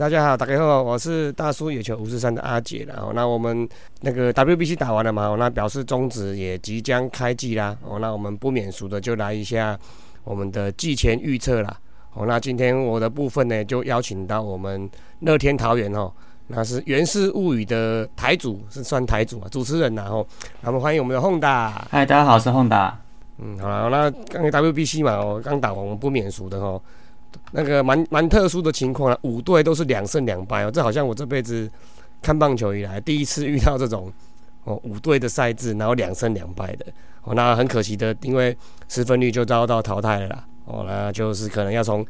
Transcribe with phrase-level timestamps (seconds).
[0.00, 3.68] 大家好，大家好，我是大叔野球五四三的阿杰然后那我们
[4.00, 7.76] 那个 WBC 打完了嘛，那表示中止也即将开季啦。
[7.86, 9.78] 哦，那我们不免俗的就来一下
[10.24, 11.78] 我们的季前预测啦。
[12.14, 16.10] 哦，那今天我的部分呢，就邀请到我们乐天桃园哦，
[16.46, 20.26] 那是《源氏物语》的台主，是算台主啊，主持人然后，
[20.62, 21.72] 我们欢迎我们的 Honda。
[21.90, 22.90] 嗨，大家好，我是 Honda。
[23.36, 26.80] 嗯，好了，那刚才 WBC 嘛，我刚打完，我们不免俗的哦。
[27.52, 31.70] 那个蛮蛮特殊的情况啊，五队都是两胜两败哦，这好像我这辈子
[32.22, 34.12] 看棒球以来第一次遇到这种
[34.64, 36.86] 哦五队的赛制，然后两胜两败的。
[37.22, 38.56] 哦，那很可惜的，因为
[38.88, 40.44] 失分率就遭到淘汰了啦。
[40.64, 42.04] 哦，那就是可能要从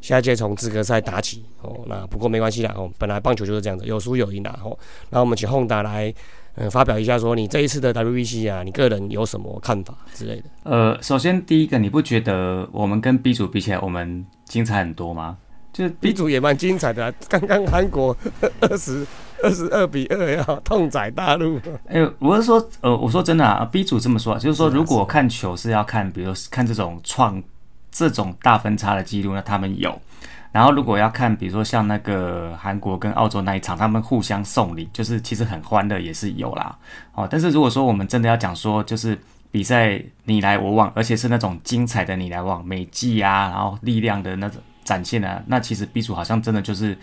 [0.00, 1.44] 下一届从资格赛打起。
[1.62, 4.76] 哦，那不过没关系啦哦，本来棒球就是这样子，有输有赢啦哦，
[5.10, 6.12] 那我们请宏达来。
[6.56, 10.44] 嗯，发表一下说你这一次的 WBC 啊，你个人有什么看法之类的？
[10.64, 15.36] 呃，首先第一个，你不觉得我们跟 B 组比起来，我们精彩很多吗？
[15.72, 18.16] 就是 B 组也蛮精彩的， 刚刚韩国
[18.60, 19.06] 二十
[19.42, 21.60] 二十二比二要痛宰大陆。
[21.86, 27.42] 哎，我是说，呃，我说真的啊，B 组这么说，就是说，如果看球是要看，比如看这种创
[27.92, 29.94] 这种大分差的记录，那他们有。
[30.56, 36.74] 然后如果要看，比如说像那个韩国跟澳洲那一场，他们互相送礼，就是其实很欢乐，也是有啦。
[37.12, 39.18] 哦，但是如果说我们真的要讲说，就是
[39.50, 46.96] 比赛你来我往，而且是那种精彩的你来往，美技啊，然后力量的那种展现啊，那其实 B 组好像真的就是，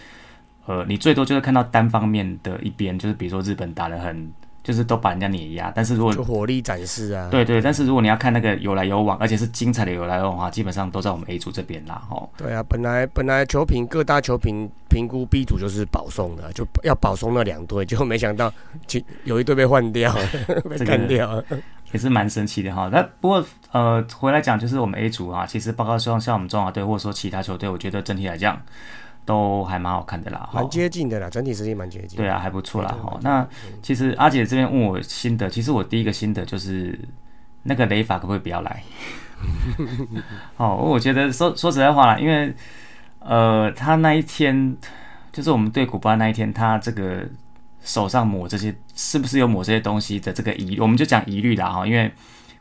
[0.66, 4.34] 呃，你最多就是看到单方面的一边，就是比如说日本打得很。
[4.64, 12.30] 就是都把人家碾压，但是如果火力展示啊，对对，但是如果你要看那个有来有往，而且是精彩的有来有往的话，基本上都在我们 A 组这边啦，吼。
[12.38, 18.50] 对啊，本来本来球评各大球评评估 B 组就是保送的，就要保送那两队，就没想到
[18.88, 20.16] 其有一队被换掉，
[20.70, 21.44] 被干掉了，
[21.92, 22.90] 也是蛮神奇的哈。
[22.90, 28.62] 那不过呃，回来讲就是我们 A 组啊，其实包括像像我们中华队或者说其他球队，我觉得整体来讲。
[29.26, 32.18] 都还蛮好看的啦，蛮接近的啦，整体实力蛮接近。
[32.18, 32.96] 对啊，还不错啦。
[33.02, 33.48] 哈，那
[33.82, 37.00] 其实阿姐这边问我心得，其实我第一个心得就是
[37.64, 38.84] 那个雷法可不可以不要来？
[40.58, 42.54] 哦，我觉得说说实在话啦，因为
[43.20, 44.76] 呃，他那一天
[45.32, 47.26] 就是我们对古巴那一天，他这个
[47.82, 52.12] 手上抹这些，是不是有抹这些东西的这个疑，我们就讲疑虑啦哈，因为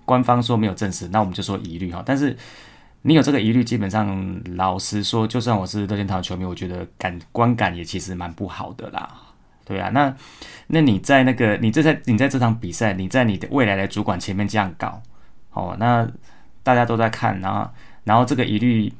[0.04, 2.36] 官方说没有证实，那我们就说疑虑哈，但是。
[3.04, 9.08] 你有这个疑虑，基本上老实说，就算我是乐天堂球迷，我觉得感观感也其实蛮不好的啦。
[9.64, 10.14] 对啊，那
[10.68, 15.02] 那你在那个你这在你在这场比赛，你在你的未来的主管前面这样搞，
[15.52, 16.08] 哦，那
[16.62, 17.68] 大家都在看，然后
[18.04, 18.92] 然后这个疑虑，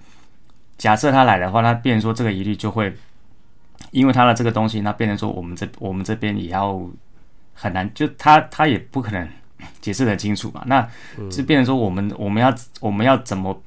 [0.78, 2.92] 假设他来的话，那变成说这个疑虑就会
[3.92, 6.80] 因为他的这个东西，那变成说我们这我们这边也要
[7.54, 9.28] 很难，就他他也不可能
[9.80, 10.88] 解释很清楚嘛，那
[11.30, 13.62] 就变成说我们我们要我们要怎么？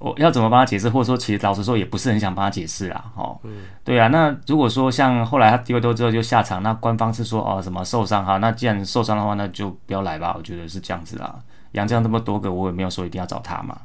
[0.00, 3.04] 我要怎么帮他解释，或者说，其实老实说，也不是很想帮他解释啦。
[3.16, 3.38] 哦，
[3.82, 4.08] 对啊。
[4.08, 10.34] 那如果说像后来他丢丢之后就下场，那官方是说哦什么受伤哈，那既然受伤的话，那就不要来吧。
[10.36, 11.34] 我觉得是这样子啦。
[11.72, 13.78] 杨绛这么多个，我也没有说一定要找他嘛。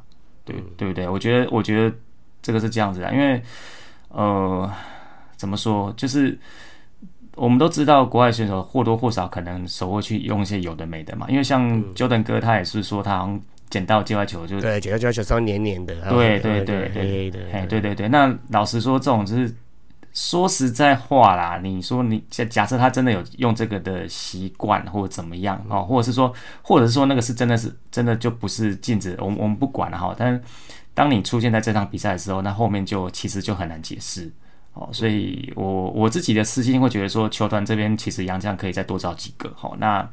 [0.44, 1.08] 对对不对？
[1.08, 1.96] 我觉得我觉得
[2.42, 3.42] 这个是这样子啊，因为
[4.08, 4.70] 呃
[5.36, 6.38] 怎么说，就是
[7.36, 11.26] 我们都知道国外选手或多或少可能手会去用一些有的没的嘛。
[11.28, 13.26] 因为像 Jordan 哥他也是说他。
[13.70, 18.08] 捡到界外球就对，捡到界外球稍微黏黏的，对对对对对，哎对对对。
[18.08, 19.54] 那老实说，这种就是
[20.12, 21.60] 说实在话啦。
[21.62, 30.12] 你说你假假设他真的有用这个的习惯，或者怎么样哦，或者是说，或者是说那个是真的是真的就不是禁止，我们我们不管了哈。
[30.18, 30.42] 但是
[30.92, 34.28] 当你出现在这场比赛的时候，那后面就其实就很难解释
[34.74, 34.88] 哦。
[34.92, 39.72] 所以我我自己的私心会觉得说，球团这边其实杨将可以再多找几个哈。
[39.78, 40.06] 那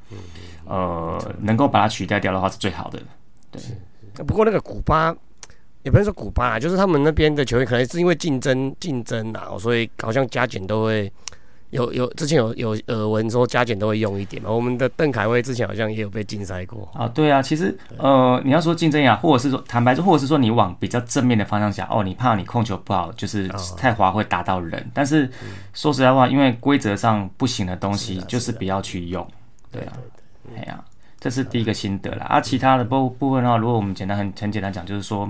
[0.66, 3.02] 呃，能够把它取代掉的话是最好的。
[3.52, 3.62] 对，
[4.26, 5.16] 不过那个古巴
[5.84, 11.12] 也不是说古巴啊，就是他们那边的球员可能是因为竞争竞争啊，所以好像加减都会
[11.70, 14.52] 有有之前有有耳闻说加减都会用一点嘛。
[14.52, 17.08] 我们的邓凯威之前好像也有被禁赛过啊。
[17.08, 23.48] 对啊，其实呃，你要说竞争呀，或者是说坦白说，或者是说你往比较正面的方向想，哦，你怕你控球不好，就是
[23.78, 24.90] 太滑会打到人。
[24.94, 25.30] 但是
[25.74, 29.26] 说实在话，因为规则上不行的东西，就是不要去用。
[29.72, 29.94] 对啊，
[30.58, 30.84] 哎呀。
[31.28, 35.30] 这是第一个心得啦，啊，其他的部部分的话，如果我们简单很很简单讲，就是说，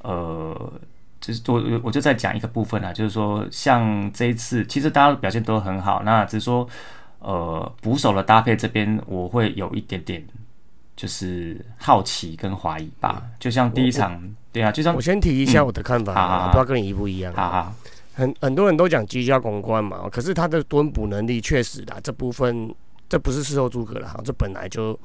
[0.00, 0.72] 呃，
[1.20, 6.68] 就是我我就再讲一个部分啊，就是说，像这一次，其实大家表现都很好，那只是说，
[7.20, 10.20] 呃，捕手的搭配这边，我会有一点点
[10.96, 13.22] 就是好奇跟怀疑吧。
[13.38, 14.20] 就像第一场，
[14.50, 17.32] 对啊，就像我先提一下我的看法，不知道跟你一不一样。
[17.32, 17.74] 好好，
[18.14, 22.74] 很很多人都讲居家公关嘛，可是他的蹲捕能力确实的这部分。
[23.12, 24.98] 这不是事后诸葛了哈，这本来就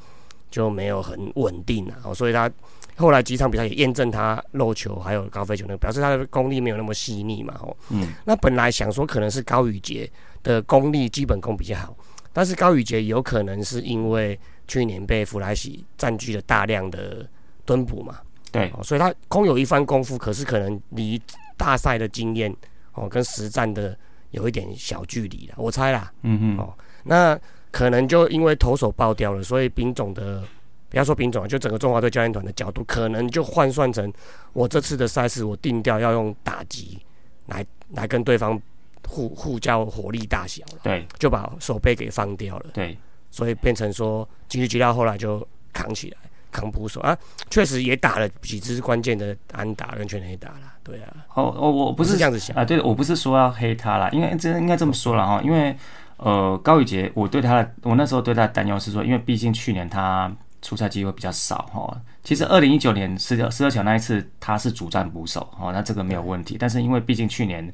[0.50, 2.50] 就没有很稳定啊，哦，所以他
[2.96, 10.10] 后来几场比赛也验证他漏球还有高飞球那个，表示他的功力没有那么细腻嘛，哦，嗯，那本来想说可能是高宇杰
[10.42, 11.98] 的功力基本功比较好，
[12.32, 14.40] 但是高宇杰有可能是因为
[14.70, 17.30] 去年被弗莱西占据了大量的
[17.66, 18.22] 蹲捕嘛，
[18.54, 21.22] 对，所以他空有一番功夫，可是可能离
[21.58, 22.56] 大赛的经验
[22.94, 24.00] 哦跟实战的
[24.32, 27.38] 有一点小距离了，我猜啦，嗯嗯，哦，那。
[27.78, 30.42] 可能就因为投手爆掉了，所以兵总的
[30.90, 34.12] 不要说兵种就整个中华队教练团的角度，可能就换算成
[34.52, 36.98] 我这次的赛事，我定调要用打击
[37.46, 37.64] 来
[37.94, 38.60] 来跟对方
[39.08, 40.80] 互互交火力大小了。
[40.82, 42.66] 对，就把手背给放掉了。
[42.74, 42.98] 对，
[43.30, 46.18] 所以变成说吉吉吉料后来就扛起来
[46.52, 47.16] 扛捕手啊，
[47.52, 50.74] 确实也打了几支关键的安打跟全垒打了。
[50.84, 55.78] 对啊，哦哦，我不是这样子想啊，对我不是说要黑他啦，因为这应该这么说了哈，因为。
[56.18, 60.32] 呃，高宇杰，我对他的，我那时候对他的担忧是说，因为毕竟去年他
[60.62, 61.96] 出赛机会比较少哈。
[62.24, 66.58] 其实二零一九年十二十二强那一次他是主战捕手哦，那这个没有问题。
[66.60, 67.72] 但是因为毕竟去年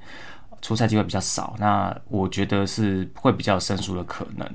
[0.62, 4.48] 出赛机会比较少，那我觉得是会比较生疏的可能。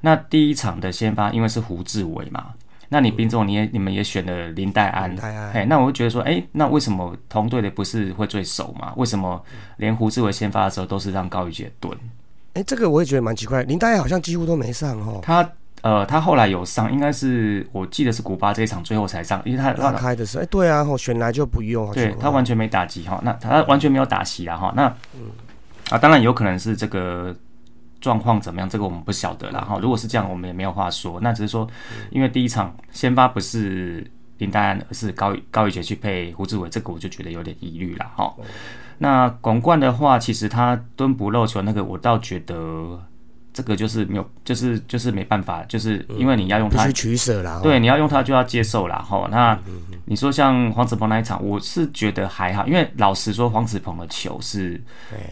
[0.00, 2.52] 那第一场的先发因为是胡志伟嘛，
[2.88, 5.16] 那你兵总你也你们也选了林黛安，
[5.52, 8.92] 嘿，那我就觉得说，哎，那为什么同队的不是会最熟嘛？
[8.96, 9.42] 为什么
[9.76, 11.96] 连胡志伟先发的时候都是让高宇杰蹲？
[12.56, 15.20] 哎，这个我也觉得蛮奇怪，林大爷好像几乎都没上哦。
[15.22, 15.46] 他
[15.82, 21.92] 呃，他后来有上，应该是我记得是古巴这一场最后才上，因为他拉开的时候哎，对啊，选来就不用。
[21.92, 24.72] 对他完全没打击哈，那他完全没有打席了哈。
[24.74, 24.84] 那
[25.90, 27.36] 啊，当然有可能是这个
[28.00, 29.78] 状况怎么样，这个我们不晓得了哈。
[29.80, 31.20] 如果是这样，我们也没有话说。
[31.20, 31.68] 那只是说，
[32.10, 38.34] 因为第一场先发不是林丹安，而是高高宇杰去配胡志伟，这个我就觉得有点疑虑了哈。
[38.98, 43.00] 那广冠的话，其实他蹲不漏球那个，我倒觉得
[43.52, 47.60] 这个就是没有，就是就是没办法，就是因为你要用它取舍啦。
[47.62, 48.96] 对，你要用它就要接受啦。
[48.98, 49.26] 哈。
[49.30, 49.58] 那
[50.04, 54.80] 你说像黄子鹏那一场，我是觉得还好，因为老实说，黄子鹏的球是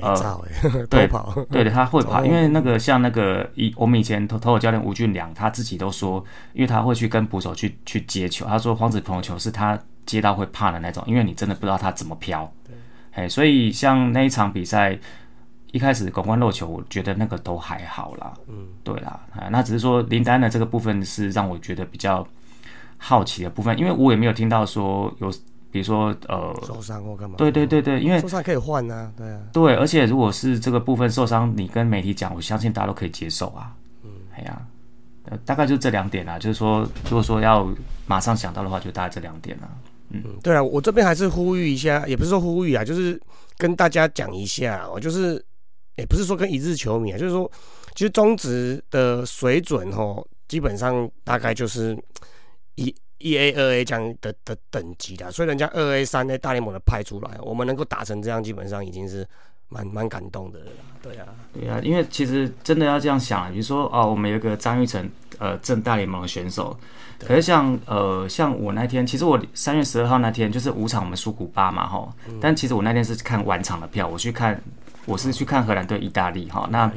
[0.01, 0.15] 呃，
[0.89, 2.25] 对跑，对的，他会跑。
[2.27, 6.25] 因为那个像那个以我们以前投投手教练吴俊良，他自己都说，
[6.55, 12.51] 因为他会去跟捕手去去接球，他说黄子鹏的球是他接到会怕的那种，因为你真的不知道他怎么飘。
[13.15, 14.99] 哎，所以像那一场比赛
[15.73, 18.33] 一开始广冠漏球，我觉得那个都还好啦。
[18.49, 22.27] 嗯，对啦，啊，那只是说林丹的这个部分是让我觉得比较
[22.99, 25.31] 好奇的部分，因为我也没有听到说有，
[25.71, 27.37] 比如说呃受伤或干嘛。
[27.37, 29.41] 对对对对，因为受伤可以换啊，对啊。
[29.53, 33.73] 对，而且如果是这个部分受伤，你跟媒体讲，我相信大家都可以接受啊。
[34.05, 34.61] 嗯，哎呀，
[35.27, 37.69] 呃，大概就这两点啦，就是说，如果说要
[38.07, 39.69] 马上想到的话，就大概这两点啦。
[40.11, 43.21] 嗯，对啊，我这边还是呼吁一下，也不是说呼吁啊，就是
[43.57, 45.43] 跟大家讲一下，我就是，
[45.97, 47.51] 也不是说跟一日球迷啊，就是说，
[47.95, 51.97] 其实中职的水准哦，基本上大概就是
[52.77, 59.27] 一一 A 二 A 这样的的等级的，所以人家二 A 三 A 大联盟的派出来，我们能够打成这样，基本上已经是
[59.75, 60.67] 蛮蛮感动的了，
[61.03, 66.77] 对啊，对啊，因为其实真的要这样想，比如说哦，我们有一个张玉成，呃，正大联盟的选手。
[67.27, 72.09] 可是像呃像我那天，其实我三月十二号那天就是五场我们输古巴嘛哈，
[72.41, 74.61] 但其实我那天是看晚场的票，我去看
[75.07, 76.69] 我是去看荷兰对意大利哈。
[76.71, 76.91] 那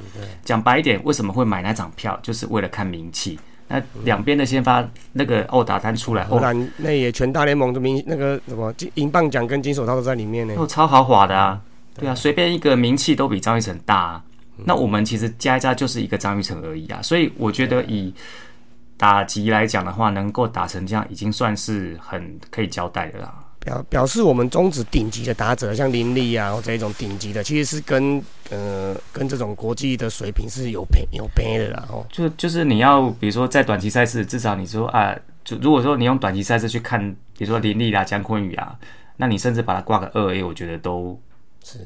[0.44, 3.39] 讲白一点，为什么会买那张票，就是为了看名气。
[3.69, 11.62] 那两边的先发那个欧打单出来，荷兰那也全大联盟的名那个什么金银棒奖跟金手套都在里面呢，都超豪华的啊。
[11.98, 14.22] 对啊，随便一个名气都比张雨晨大。
[14.66, 18.13] 那我们其实加一加就是一个张雨晨而已啊，所以我觉得以。
[19.00, 23.32] 打击来讲的话，能够打成这样，已经算是很可以交代的啦。
[23.60, 31.86] 表表示我们中职顶级的打者，像林立啊，或者一种顶级的，其实是跟呃跟这种国际的水平是有配有配的啦。
[31.92, 37.00] 哦，就就是你要比如说在短期赛事，至少你说啊，就如果说你用短期赛事去看，
[37.38, 38.75] 比如说林立啊、姜坤宇啊，
[39.16, 41.22] 那你甚至把它挂个二 A，我觉得都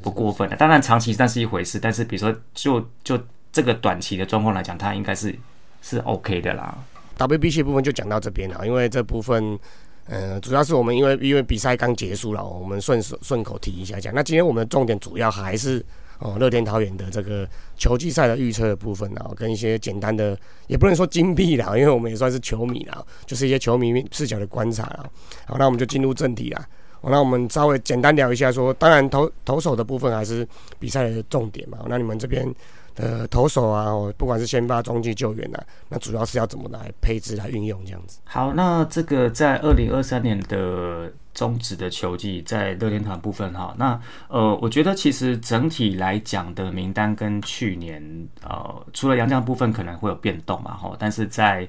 [0.02, 0.56] 不过分的。
[0.56, 3.20] 当然长期那是一回事，但是比如说就就
[3.52, 5.34] 这个短期的状况来讲，它应该是
[5.82, 6.78] 是 OK 的啦。
[7.18, 9.60] WBC 部分就讲到这边了，因为这部分，
[10.08, 14.14] 呃，主要是我们因为因为比赛刚结束了，我们顺手顺口提一下讲。
[14.14, 15.86] 那今天我们的重点主要还是
[16.20, 25.06] 哦，乐天桃园的这个球季赛的预测的部分啊，跟一些简单的，也不能说金币啦，因为我们也算是球迷啦，就是一些球迷视角的观察啦。
[25.46, 26.68] 好，那我们就进入正题啦。
[27.02, 30.48] 好，那我们稍微简单聊一下，说当然投投手的部分还是
[30.80, 31.80] 比赛的重点嘛。
[31.88, 32.54] 那你们这边？
[32.96, 38.20] 呃，投手啊，不管是先发、中继、救援啊，那主要是要怎么来配置、来运用这样子。
[38.26, 48.04] 好，那这个在二零二三年的中止的球季，在乐天团部分哈，那呃，我觉得其实整体来讲的名单跟去年
[48.44, 51.66] 呃，除了杨将部分可能会有变动嘛哈，但是在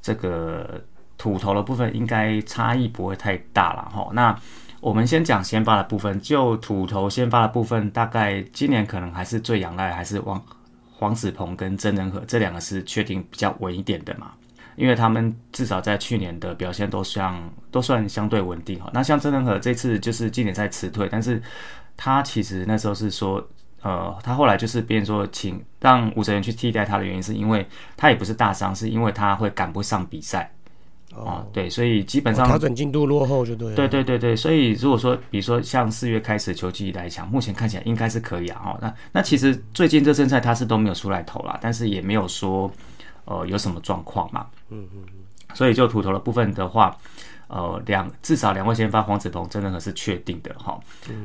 [0.00, 0.82] 这个
[1.18, 4.08] 土头的部分应该差异不会太大了哈。
[4.14, 4.36] 那
[4.84, 10.44] 我们先讲先发的部分，就土头先发的部分，大概今年可能还是最仰赖还是王
[10.92, 14.32] 黄子鹏跟曾仁和这两个是确定比较稳一点的嘛，
[14.76, 18.90] 因为他们至少在去年的表现都像都算相对稳定哈。
[18.92, 21.42] 那像曾仁和这次就是今年在辞退，但是
[21.96, 23.42] 他其实那时候是说。
[23.80, 30.53] 呃，他后来就是别人说请让吴哲源去替代他的原因，是因为他也不是大伤，是因为他会赶不上比赛。
[31.14, 33.74] 哦，对，所以基本上调整进度落后就对。
[33.74, 38.62] 对对对对，所以如果说比如说像四月开始球季来讲，目前看起来应该是可以啊。
[38.64, 42.70] 哦，那那其实最近这阵赛他是都没有出来投啦，但是也没有说
[43.24, 44.46] 呃有什么状况嘛。
[44.70, 45.24] 嗯嗯嗯。
[45.54, 46.96] 所以就土头的部分的话。
[47.46, 50.80] 呃，两至少两位先发黄子鹏真的可是确定的哈。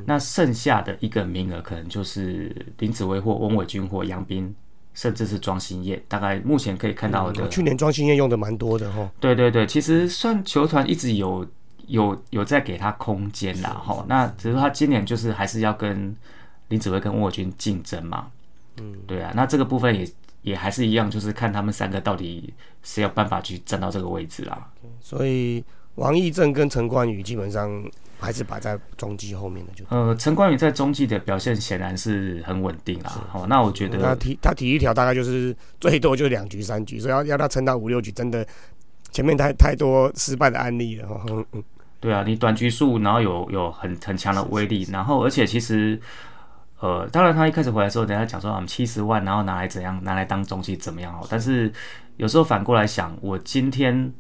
[0.06, 4.54] 那剩下的一个名额可能就是林子威或翁伟军或杨斌，
[4.94, 6.02] 甚至是庄心燕。
[6.08, 9.10] 大概目前可以看到的，去年庄心燕用的蛮多的哈。
[9.20, 11.48] 对对对，其实算球团一直有
[11.88, 14.06] 有有在给他空间啦哈。
[14.08, 16.16] 那只是他今年就是还是要跟
[16.70, 18.28] 林子维跟翁伟军竞争嘛。
[18.80, 19.32] 嗯，对啊。
[19.36, 20.08] 那这个部分也
[20.42, 22.54] 也还是一样，就是看他们三个到底
[22.84, 24.70] 谁有办法去站到这个位置啦。
[25.02, 25.64] 所以。
[25.96, 27.70] 王义正跟陈冠宇基本上
[28.20, 33.10] 还是摆在中继后面的，就呃，陈冠宇在中继的表现显然是很稳定啦。
[33.30, 38.46] 好，那我觉得他体他体育条大概就是最多就两局三局，所以要要他撑到五六局，真的
[39.12, 41.08] 前面太太多失败的案例了。
[41.54, 41.64] 嗯，
[42.02, 46.00] 对啊，你短局数，然后有有很很强的威力，然后而且其实
[46.80, 51.72] 呃，当然他一开始回来的时候，等下讲说我们七十万，然后拿来怎样拿来当中继怎么样哦，但是
[52.18, 54.12] 有时候反过来想，我今天。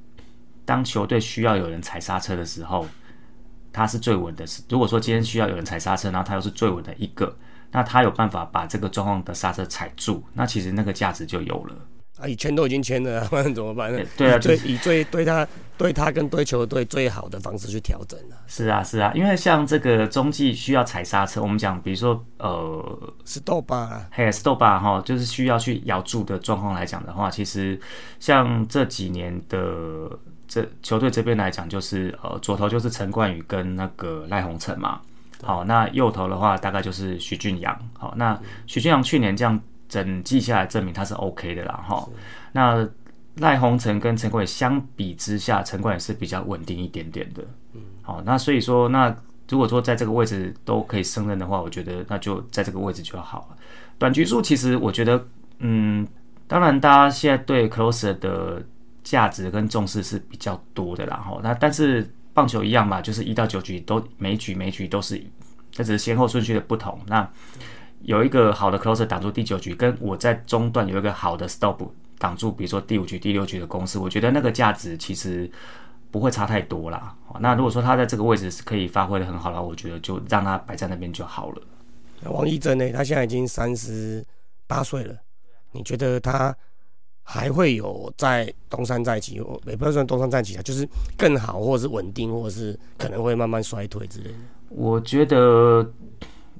[0.65, 2.85] 当球队需要有人踩刹车的时候，
[3.71, 4.45] 他是最稳的。
[4.47, 7.35] 是如果说今天需要有人踩刹车，然后他又是最稳的一个，
[7.71, 11.75] 那他有办法把这个状况的刹车踩住，那其实那个价值就有了。
[12.19, 14.03] 啊，以前都已经签了， 不然怎么办呢？
[14.17, 15.47] 对啊，最以最对他
[15.77, 18.35] 对他跟对球队最好的方式去调整啊。
[18.45, 23.71] 是啊，是啊，因为像这个中继需要踩刹车，我们讲，比如说呃，stop，
[24.11, 27.79] 嘿，stop 哈，就是需要去咬住的状况来讲的话，其实
[28.19, 30.09] 像这几年的。
[30.49, 34.99] 这球队这边来讲，就是呃左投就是陈冠宇跟那个赖鸿成嘛，
[35.43, 42.03] 好，那右投的话大概就是徐俊阳，好，那徐俊阳去年这样整季下来证明他是 OK 的啦，哈，
[42.51, 42.89] 那
[43.35, 49.15] 赖鸿成跟陈冠宇相比之下，陈冠宇是比较稳定一点点的，嗯，好，那所以说那
[49.49, 53.57] 如果说在这个位置都可以胜任的话，我觉得那就在这个位置就好了。
[53.99, 55.23] 短局数其实我觉得，
[55.59, 56.07] 嗯，
[56.47, 58.63] 当然大家现在对 closer 的。
[59.09, 65.19] 价值跟重视是比较多的，然后那但是棒球一样嘛，就是一到九局都每局每局都是，
[65.71, 66.99] 这只是先后顺序的不同。
[67.07, 67.27] 那
[68.03, 71.81] 有一个好的 closer 挡住第九局，跟我在中段有一个好的 stop
[72.19, 75.49] 挡住，比如说第五局、第六局的公式，我觉得那个价值其实
[76.11, 77.15] 不会差太多啦。
[77.39, 81.61] 那如果说他在这个位置是可以发挥的很好的话，我觉得就让他摆在那边就好了。
[82.25, 84.23] 王一真呢，他现在已经三十
[84.67, 85.15] 八岁了，
[85.71, 86.55] 你觉得他？
[87.31, 94.35] 还会有在东山再起，也不算东山再起啊，就是更好，或者是稳定，或者是可能会慢慢衰退之类的。
[94.69, 95.87] 我觉得，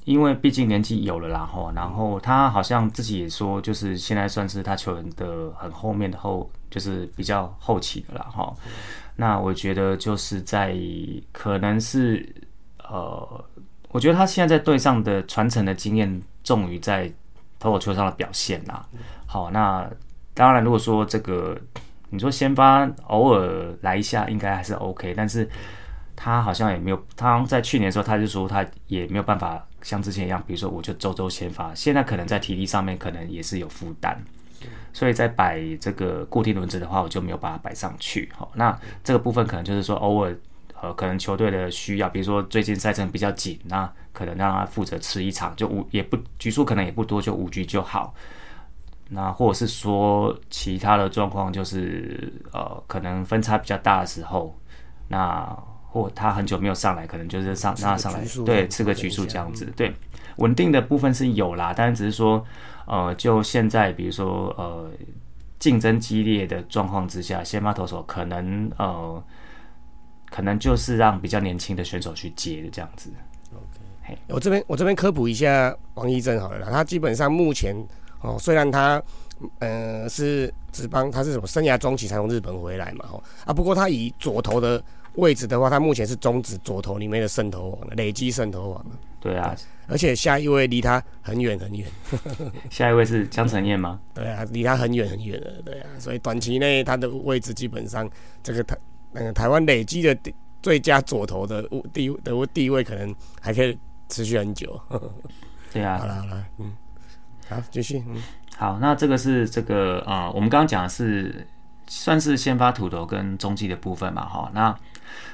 [0.06, 8.54] 因为毕竟年纪有了，然后，然后他好像自己也说，就是现在算是他球员的很后面的后，就是比较后期的了哈。
[9.16, 10.78] 那我觉得就是在
[11.32, 12.32] 可能是
[12.88, 13.44] 呃，
[13.90, 17.12] 我觉得他现在在队上的传承的经验重于在
[17.58, 18.86] 投球上的表现啦。
[19.26, 19.90] 好，那。
[20.34, 21.58] 当然，如果说这个，
[22.10, 25.14] 你说先发偶尔来一下，应该还是 OK。
[25.16, 25.48] 但是
[26.16, 31.74] 他好像也没有，他在去年的时候他就说他也没有办法像之前一样，比如说我就周周先发。
[31.76, 34.18] 现在可能在体力上面可能也是有负担，
[34.94, 38.30] 所以在摆这个固定轮子的话，我就没有把它摆上去。
[38.36, 40.36] 好，那这个部分可能就是说偶尔
[40.82, 48.14] 呃，可能球队的需要，比如说最近赛程比较紧，那可能让他负责吃一场，就五也不局数可能也不多，就五局就好。
[49.12, 54.56] 那或者是说其他的状况，就是呃，可能分差比较大的时候，
[55.08, 55.44] 那
[55.88, 59.92] 或他很久没有上来，可能就是上让他上来，对，吃个局数这样子，对，
[60.38, 62.46] 稳定的部分是有啦，但是只是说，
[62.86, 64.92] 呃，就现在比如说呃，
[65.58, 69.24] 竞争激烈的状况之下，先发投手可能呃，
[70.30, 73.12] 可能就是让比较年轻的选手去接的这样子。
[73.56, 77.76] OK，我这边我这边科普一下王一正好了，他基本上目前。
[78.22, 79.02] 哦，虽然他，
[79.60, 84.84] 呃，是只帮他是什么生涯中期才从日本回来嘛，哦啊，不过他以左投的
[85.16, 88.86] 位置的话，他目前是中指左投里面的胜投王累积胜投王
[89.20, 89.56] 对啊，
[89.88, 91.86] 而且下一位离他很远很远。
[92.70, 94.00] 下一位是江承彦吗？
[94.14, 98.10] 对啊，离他很远很远了，对啊，所以短期内他的位置基本上
[98.42, 98.78] 这个台
[99.12, 100.18] 那个台湾累积的
[100.62, 104.80] 最佳左投的地的地位，可能还可以持续很久。
[105.74, 106.74] 对啊，好了好了，嗯，
[107.50, 108.16] 好继续，嗯，
[108.58, 111.48] 好，那这个是这个啊，我们刚刚讲的是
[111.88, 114.76] 算是先发土豆跟中继的部分嘛，哈，那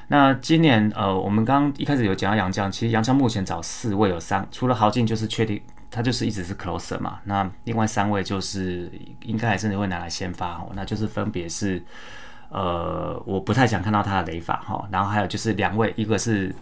[0.07, 8.89] 那今年呃，我们刚刚一开始有讲到杨将，其实杨将目前找四位有三，除了豪进就是确定他就是一直是 closer 嘛，那另外三位就是
[9.23, 11.83] 应该还是会拿来先发哦，那就是分别是
[12.49, 16.55] 呃，我不太想看到他的雷法哈，然后还有就是两位，一个是。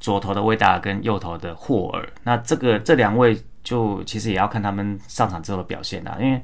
[0.00, 6.16] 左投的威达跟右投的霍尔，那这个这两位就其实也要看他们上场之后的表现啦。
[6.20, 6.40] 因为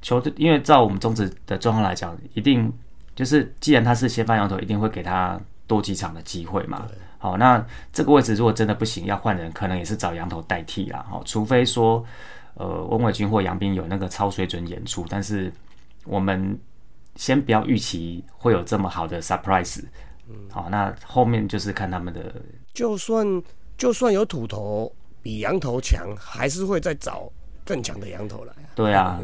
[0.00, 2.72] 球队，因为照我们中职的状况来讲，一定
[3.14, 6.88] 就是既然他是先发羊头，一定会给他多几场的机会嘛。
[7.18, 11.06] 好，那这个位置如果真的不行，要换人，可能也是找羊头代替啦。
[11.08, 12.04] 好，除非说
[12.54, 15.52] 呃温伟军或杨斌有那个超水准演出，但是
[16.04, 16.58] 我们
[17.14, 19.84] 先不要预期会有这么好的 surprise。
[20.50, 22.34] 好，那后面就是看他们的。
[22.74, 23.24] 就算
[23.76, 24.90] 就算有土头
[25.22, 27.30] 比羊头强，还是会再找
[27.64, 28.52] 更强的羊头来。
[28.74, 29.20] 对啊，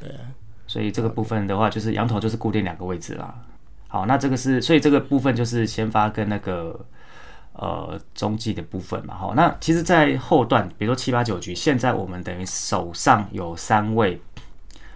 [0.00, 0.20] 对啊。
[0.66, 3.34] 所以这个部分的话，就是羊头就是固定两个位置啦。
[3.88, 6.78] 好，那这个是，所以这个部分就是先发跟那个
[7.52, 9.14] 呃中继的部分嘛。
[9.14, 14.20] 好，那其实，在后段，比如说七八九局，现在我们等于手上有三位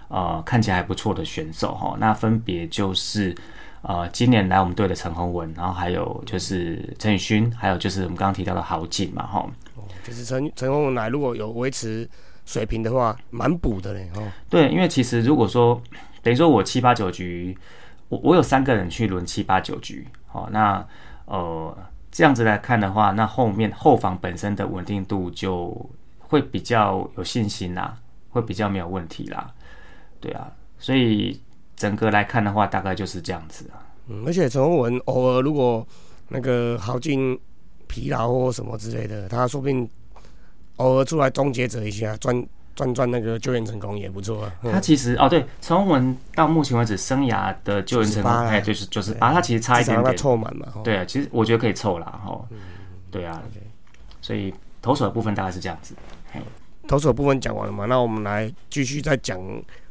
[0.09, 1.97] 呃看起来还不错的选手哈。
[2.01, 3.37] 那分别就是。
[3.83, 9.39] 呃，今年来我们队的陈宏文，然后还有就是陈宇勋，还有就是我们刚刚提到的郝景嘛，哈。
[9.39, 9.51] 哦，
[10.05, 12.09] 就是陈陈宏文来，如果有维持
[12.45, 14.23] 水平的话，蛮补的嘞，哦。
[14.49, 15.81] 对，因为其实如果说
[16.23, 17.57] 等于说我七八九局，
[18.09, 20.87] 我我有三个人去轮七八九局，好，那
[21.27, 21.77] 呃
[22.11, 27.97] 这样子来看的话，那后面后防本身的稳定度就会比较有信心啦，
[28.31, 29.51] 会比较没有问题啦，
[30.21, 31.41] 对啊，所以。
[31.77, 33.85] 整个来看的话，大概就是这样子啊。
[34.07, 35.87] 嗯，而且陈宏文偶尔如果
[36.29, 37.39] 那个豪进
[37.89, 39.89] 疲劳或什么之类的，他说不定
[40.77, 44.53] 偶尔出来终结者一下，赚赚赚那个救援成功也不错啊。
[44.63, 50.67] 他其实哦，对，陈宏文到目前为止生涯的救援成功，哎，就是就是把他其实差一点点凑满嘛。
[50.85, 52.41] 对啊，其实我觉得可以凑啦哈。
[53.11, 53.43] 对啊，
[54.21, 55.95] 所以投手的部分大概是这样子。
[56.87, 57.85] 投手部分讲完了嘛？
[57.87, 59.41] 那我们来继续再讲。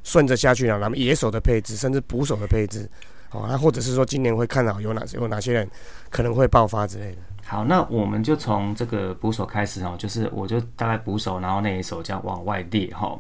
[0.06, 2.88] 顺着下去了，那么野手的配置，甚至捕手的配置，
[3.32, 5.68] 哦，那或者是说今年会看好有哪些有哪些人
[6.12, 7.18] 可能会爆发之类的。
[7.46, 13.18] 好，那我们就从这个捕手开始哦，就是我就大概捕手，然后那一手这样往外列哈。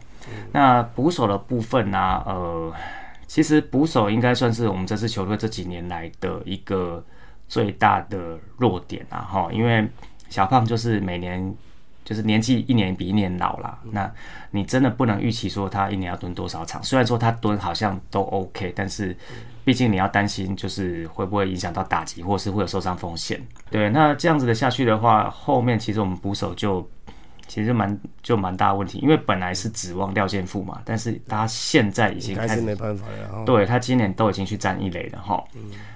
[0.51, 2.73] 那捕手的部分呢，呃，
[3.27, 7.03] 其实捕手应该算是我们这支球队这几年来的一个
[7.47, 9.87] 最大的弱点啊哈，因为
[10.29, 11.55] 小胖就是每年。
[12.05, 14.07] 就是年纪一年比一年老了，那
[14.51, 16.83] 你真的不能预期说他一年要蹲多少场。
[16.83, 19.17] 虽然说他蹲好像都 OK，但是
[19.65, 23.41] 毕竟你要担心，就是会不会影响到打击，或是会有受伤风险。
[23.69, 26.87] 对，那这样子的下去的话，后面其实我们捕手就
[27.47, 33.43] 其实蛮就蛮大问题，因为本来是指望廖建富嘛，但是他现在已经开始没办法了。
[33.45, 35.43] 对他今年都已经去占一垒了哈。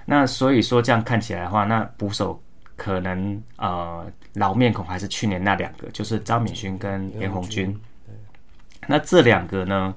[0.06, 2.42] 那所以说这样看起来的话，那捕手。
[2.82, 7.78] 可能呃老面孔还是去年那两个，就是张敏勋跟严红军。
[8.88, 9.94] 那这两个呢，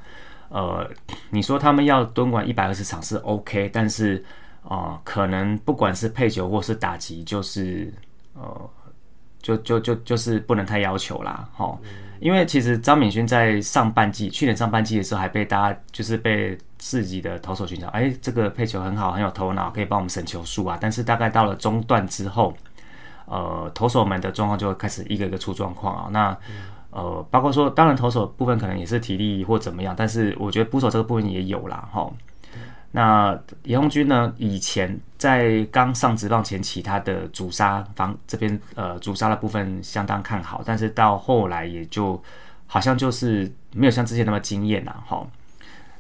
[0.53, 0.87] 呃，
[1.31, 4.23] 你说他们要蹲管一百二十场是 OK，但是
[4.63, 7.93] 啊，可能不管是配球或是打击，就是
[8.35, 8.71] 呃，
[9.41, 11.79] 就就就就是不能太要求啦，哈。
[12.21, 20.79] 因为其实张敏勋在上半季，去年上半季的时候还被大家就是被自己的投手寻找，哎，这个配球很好，很有头脑，可以帮我们省球数啊。
[20.81, 22.55] 但是大概到了中段之后，
[23.25, 26.09] 呃，投手们的状况就会开始一个一个出状况啊。
[26.13, 26.39] 那
[26.93, 32.09] 呃，包括说，当然投手部分可能也是体力或怎么样，但是我觉得捕手这个部分也有啦，哈。
[32.93, 42.23] 那严红军呢，以前在刚上职棒前期，他的主杀方这边呃主杀的部分相当看好，但是到后来也就
[42.67, 45.27] 好像就是没有像之前那么惊艳了，哈。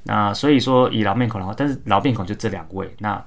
[0.04, 3.22] 那所以说以老面孔的话，但是老面孔就这两位，那。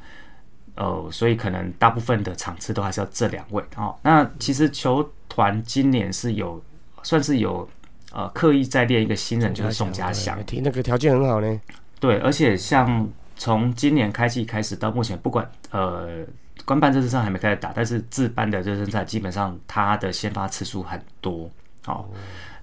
[0.77, 3.95] 呃，所以可能大部分的场次都还是要这两位哦。
[4.01, 6.61] 那其实球团今年是有
[7.05, 7.69] 算是有
[8.11, 11.61] 呃刻意在练一个新人，就是宋家祥，那个条件很好呢。
[11.99, 16.25] 对，而且像从今年开季开始到目前，不管呃
[16.65, 21.49] 官办热身赛还没开始打，但是自办的热身赛基本上他的先发次数很多。
[21.85, 22.09] 好，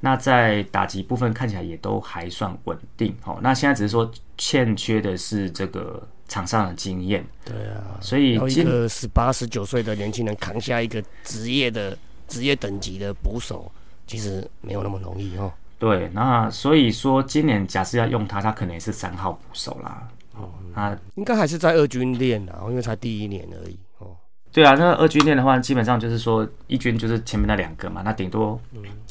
[0.01, 3.17] 那在打击部分看起来也都还算稳定。
[3.21, 6.03] 好，那现在只是说欠缺的是这个。
[6.29, 11.95] 场上的经验，对啊，所以一个十八十九岁的年轻人扛下一个职业的
[12.27, 13.71] 职业等级的捕手，
[14.13, 15.51] 其实没有那么容易哦。
[15.79, 20.07] 对，那所以说今年假设要用他，他可能也是三号捕手啦。
[20.35, 23.79] 哦，那应该还是在二军练的，因为才第一年而已。
[23.99, 24.15] 哦，
[24.53, 28.61] 对啊，那二军练的话，基本上就是说一军就是前面那两个嘛，那顶多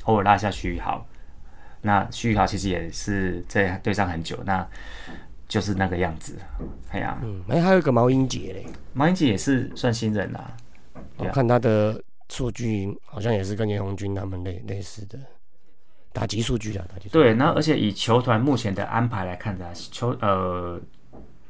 [0.03, 1.05] 偶尔拉一下徐宇豪。
[1.81, 4.65] 那徐宇豪其实也是在队上很久，那
[5.47, 6.37] 就是那个样子。
[6.91, 10.55] 哎呀，嗯，哎，还有一个毛英杰嘞，毛英杰也是算新人啦。
[11.17, 15.19] 我看他的数据好像也是跟严红军他们类类似的
[16.13, 17.09] 打击数据啊，打击。
[17.09, 20.79] 对，那而且以球团目前的安排来看的球呃。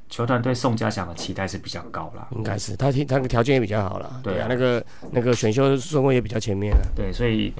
[0.09, 7.53] 球团对宋家祥的期待是比较高啦，应该是他他个条件也比较好了，对啊，那个那个选秀顺位也比较前面啊，对，所以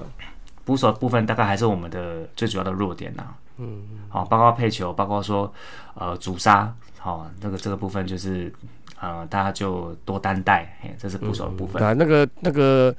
[0.66, 3.24] 捕手部分大概还是我们的最主要的弱点呐，
[3.56, 5.50] 嗯，好，包括配球，包括说
[5.94, 8.54] 呃主杀，好，这个这个部分就是
[9.02, 12.96] 呃大家就多担待，嘿，这是捕手的部分啊，那个那个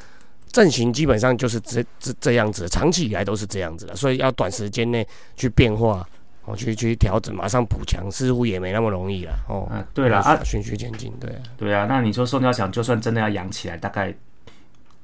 [0.51, 6.07] 阵型基本上就是这这这样子，长期以来都是这样子的，所以要短时间内去变化。
[6.45, 9.33] 哦，去去调整，马上补强，似乎也没那么容易了。
[9.49, 11.87] 哦，对了啊，循序渐进，对，对啊。
[11.89, 14.13] 那你说宋家祥就算真的要养起来，大概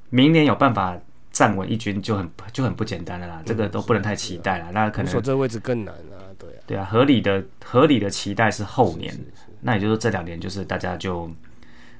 [0.09, 0.97] 明年有办法
[1.31, 3.41] 站稳一军，就很就很不简单了啦。
[3.45, 4.69] 这个都不能太期待了。
[4.73, 6.55] 那可能说这个位置更难啊，对啊。
[6.67, 9.17] 对啊，合理的合理的期待是后年。
[9.61, 11.29] 那也就是这两年，就是大家就，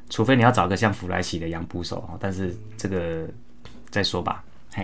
[0.09, 3.27] 除非你要找个像弗莱喜的养捕手但是这个
[3.89, 4.43] 再说吧。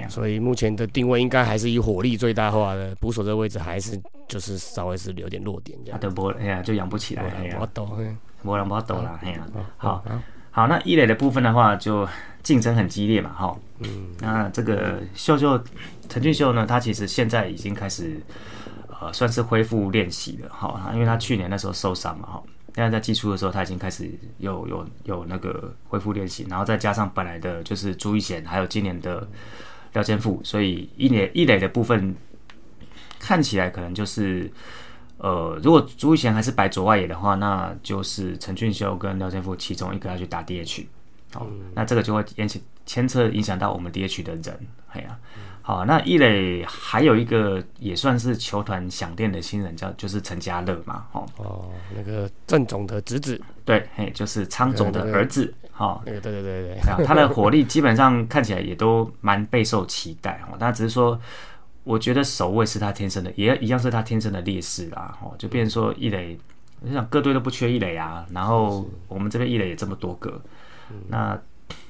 [0.09, 5.97] 所以目前的定位应该还是以火力最大化的捕手这个位置，还是就是稍微是有点弱点这样。
[5.97, 7.97] 啊，不，哎呀，就养不起来，哎呀，不抖，
[8.41, 10.03] 没人不抖啦，哎呀，好，
[10.51, 12.05] 好，那一垒的部分的话，就
[12.43, 15.63] 竞争很激烈嘛，哈，嗯，那这个秀秀
[16.09, 18.19] 陈俊秀呢，他其实现在已经开始
[18.99, 22.43] 呃，算是恢复练习了，哈，因为他去年那时候受伤嘛，哈，
[22.75, 29.27] 现在在寄出的时候他已经开始有有有那个恢复练习，然后再加上本来的就是朱一贤，还有今年的。
[29.93, 32.13] 廖建富，所以一垒一垒的部分
[33.17, 34.51] 看起来可能就是，
[35.19, 40.85] 呃，如果朱一贤还是摆左外野的话，那就是陈俊秀跟廖建富其中一个要去打 DH，
[41.31, 45.17] 好，那这个就会引起牵扯影响到我们 DH 的人，哎呀，
[45.67, 55.51] 好，那一磊还有一个也算是球团想练的新人，叫就是陈家乐嘛，哦，哦，那个郑总的侄子，对，嘿，就是昌总的儿子。
[55.71, 60.55] 好，对对对对他的火力基本上看起来也都蛮备受期待哦。
[60.59, 61.19] 但只是说，
[61.83, 65.17] 我觉得守卫是他天生的，也一样是他天生的劣势啦。
[65.19, 66.37] 哦，就变成说一垒，
[66.81, 68.23] 我想各队都不缺一磊啊。
[68.31, 70.39] 然后我们这边一磊也这么多个，
[71.07, 71.35] 那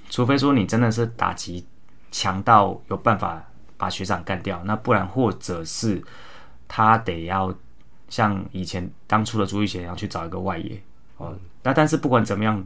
[0.10, 1.66] 除非说你真的是打击
[2.10, 3.44] 强到有办法
[3.78, 6.04] 把学长干掉，那不然或者是
[6.68, 7.54] 他得要
[8.10, 10.82] 像以前当初的朱玉贤一样去找一个外野
[11.18, 11.36] 哦。
[11.64, 12.64] 那但是不管怎么样。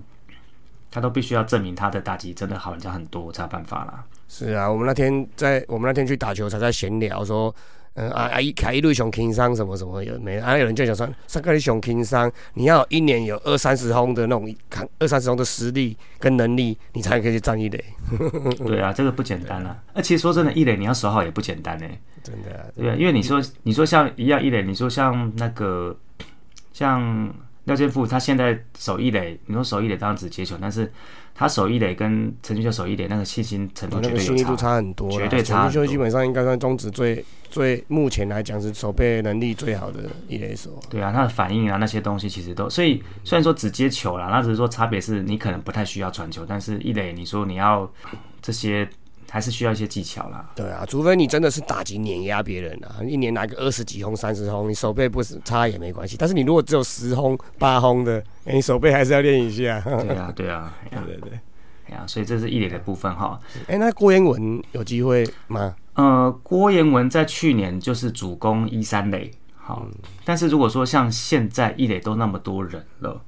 [0.91, 4.04] 他都必须要证明他的打击真的好人家很多才有办法啦。
[4.28, 7.54] 是啊，我们那天在我们那天去打球才在闲聊说，
[8.00, 10.40] 嗯啊啊一凯一路熊轻伤什么什么有没？
[10.40, 17.84] 啊有人就想说，三个你熊轻伤，你要一年有二三十轰的那种扛二三十轰的实力跟能力，你才可以去站一垒。
[18.66, 19.78] 对啊，这个不简单啊。
[19.94, 21.86] 而其实说真的，一垒你要守好也不简单呢。
[22.24, 22.66] 真的啊。
[22.76, 25.98] 对啊，因为你说你说像一样一垒，你说像那个
[26.74, 27.34] 像。
[27.66, 30.92] 廖建富他现在守一垒，你说守一垒这样子接球，但是
[31.34, 35.10] 他守一垒跟陈俊秀守一垒那个信心程度绝对有差，差很多。
[35.12, 35.63] 绝对差。
[35.63, 40.70] 陈俊秀基本上应该算中职最最目前来讲是守备能力最好的一垒手。
[40.89, 47.89] 对啊，他的反应啊那些东西其实都，所以虽然说只接球啦，那只是说差别是你可能不太需要传球，但是一垒你说你要
[48.42, 48.88] 这些。
[49.30, 50.50] 还是需要一些技巧啦。
[50.56, 56.15] 对啊，除非你真的是打击碾压别人啊，一年拿个二十几轰、三十轰，你手背不是差也没关系。
[56.18, 59.80] 但是你如果只有十轰、八轰的，你手背还是要练一下。
[59.82, 61.39] 对啊，对啊， 对对对，
[61.89, 63.39] 哎呀，所以这是一垒的部分哈。
[63.68, 65.76] 哎，那郭彦文有机会吗？
[65.94, 69.86] 呃，郭彦文在去年就是主攻一三垒，好，
[70.24, 73.22] 但是如果说像现在一垒都那么多人了。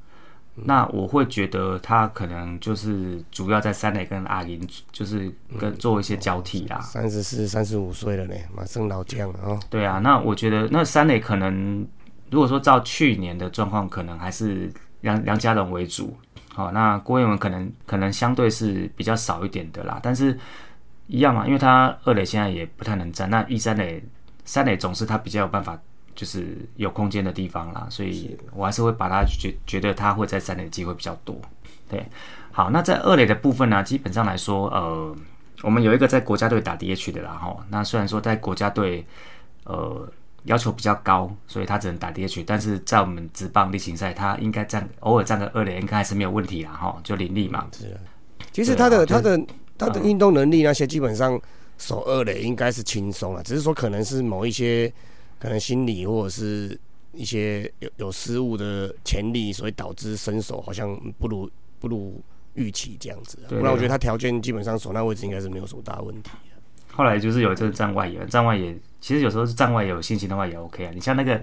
[0.54, 4.62] 那我会觉得他可能就是主要在三垒跟阿林，
[4.92, 6.80] 就是跟做一些交替啦。
[6.82, 9.60] 三十四、三十五岁了呢，马上老将了哦。
[9.70, 11.88] 对啊，那我觉得那三垒可能，
[12.30, 16.16] 如果说照去年的状况，可能还是梁梁家荣为主。
[16.54, 20.00] 好，那郭彦文可能可能相对是比较少一点的啦。
[20.04, 20.38] 但是
[21.08, 24.04] 一样嘛，因为他二垒现在也不太能站，那一三垒
[24.44, 25.80] 三垒总是他比较有办法。
[26.16, 31.40] 就是有空间的地方啦，所以我还是会把它觉觉得他会在三垒的机会比较多。
[31.90, 32.06] 对，
[32.52, 35.16] 好，那在二垒的部分呢，基本上来说，呃，
[35.62, 39.06] 我们有一个在国家队打 DH 的啦，哈，那虽然说在国家队，
[39.66, 40.10] 呃，
[40.44, 47.68] 要求比较高，所以他只能打 DH，但是在我们职棒例行赛，他应该站偶尔站个二垒，应该还是没有问题啦，哈，就林立嘛。
[47.72, 47.98] 是，
[48.52, 49.40] 其实他的他的
[49.78, 51.40] 他的运动能力那些，基本上
[51.78, 54.92] 守二垒应该是轻松了，只是说可能是某一些。
[55.42, 56.80] 可能心理或者是
[57.14, 61.50] 一些有有失误的潜力，所以导致身手好像不如
[61.80, 62.22] 不如
[62.54, 66.30] 预期这样子啊、对不然我觉得他条件基本上守那位置应该是没有什么大问题。
[66.94, 70.92] 后来就是有这个站外野，站外野其实有时候是站外野有信心的话也 OK 啊。
[70.94, 71.42] 你像那个，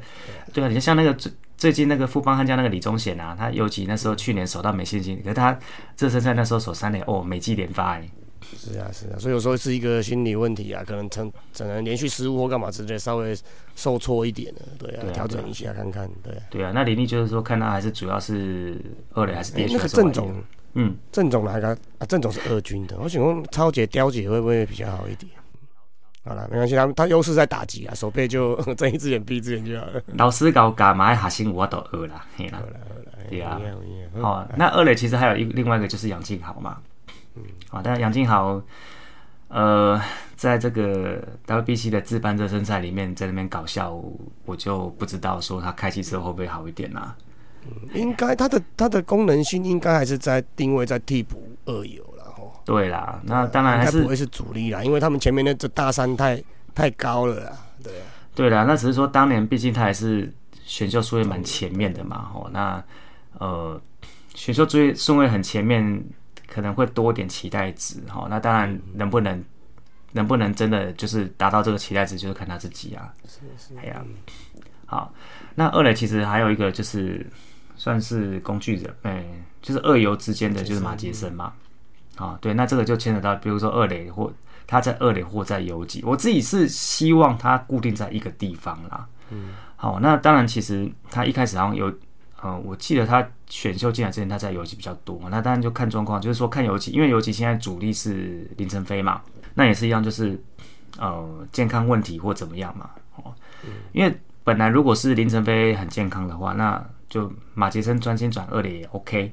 [0.52, 5.58] 对啊，你像那个最最近那个富邦悍将那个李宗显啊，他尤其那时候去年守到没信心，可是他
[5.96, 8.08] 这身在那时候守三年，哦，美记连发哎、
[8.56, 13.37] 是啊，是啊，所以有时候是一个心理问题啊，可能成可能连续失误或干嘛之类，稍微
[13.74, 16.42] 受挫一点的，对啊，调整一下看看，对啊。
[16.50, 18.80] 对啊，那林立就是说看他还是主要是
[19.12, 20.34] 二垒还是那个郑总，
[20.74, 25.30] 嗯，郑总来个啊，郑总是二军的，我想问超姐、刁姐会不会比较好一点？
[26.24, 30.02] 好了，没关系，他他优势在打击啊，手背就 睁一只眼闭一只眼就好了。
[30.16, 32.62] 老师搞干嘛核心我都二啦，嘿啦。
[33.30, 36.78] 对啊一样一样哦，那二垒其实还有一另外一个就是杨静豪嘛，
[37.38, 38.61] 嗯，好，但是杨静豪，
[39.48, 40.01] 呃，
[40.35, 43.98] 在这个 WBC 的自办热身赛里面，在那边搞笑，
[44.44, 47.16] 我就不知道说他开机之后会不会好一点啦、
[47.94, 56.42] 应该它的它的功能性应该还是在定位在替补二游了吼，对啦，那当然还是不会是主力啦，因为他们前面的这大山太
[56.74, 60.33] 太高了啦，对啊，对啦，那只是说当年毕竟他还是
[60.64, 62.83] 选秀顺位蛮前面的嘛，哦，那
[63.38, 63.81] 呃
[64.35, 66.05] 选秀顺位顺位很前面，
[66.59, 69.44] 可能会多点期待值，哈、那当然能不能
[70.11, 73.14] 能不能真的就是达到这个期待值，就是看他自己啊。
[73.29, 73.79] 是是。
[73.79, 74.05] 哎呀，
[74.85, 75.14] 好，
[75.55, 77.25] 那二垒其实还有一个就是
[77.77, 79.25] 算是工具人，哎、
[79.62, 81.53] 就是二游之间的就是马杰森嘛。
[82.16, 84.33] 啊，对，那这个就牵扯到，比如说二垒或
[84.66, 89.07] 他在二垒或在游击，我自己是希望他固定在一个地方啦。
[89.31, 91.88] 嗯，好，那当然，其实他一开始好像有，
[92.42, 99.20] 嗯，我记得他选秀进来之前他在游击比较多嘛，那当然就看状况，就是说看游击，因为游击现在主力是林晨飞嘛，
[99.55, 100.40] 那也是一样，就是
[100.98, 103.35] 呃健康问题或怎么样嘛，哦，
[103.92, 109.33] 因为本来如果是林晨飞很健康的话，那就马杰森专心转二垒也 OK。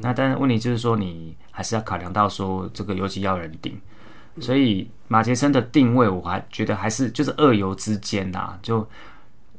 [0.00, 3.78] 那但是问题就是说，你还是要考量到说这个游击要人顶，
[4.40, 8.86] 所以马杰森的定位，我还觉得还是就是二游之间呐、就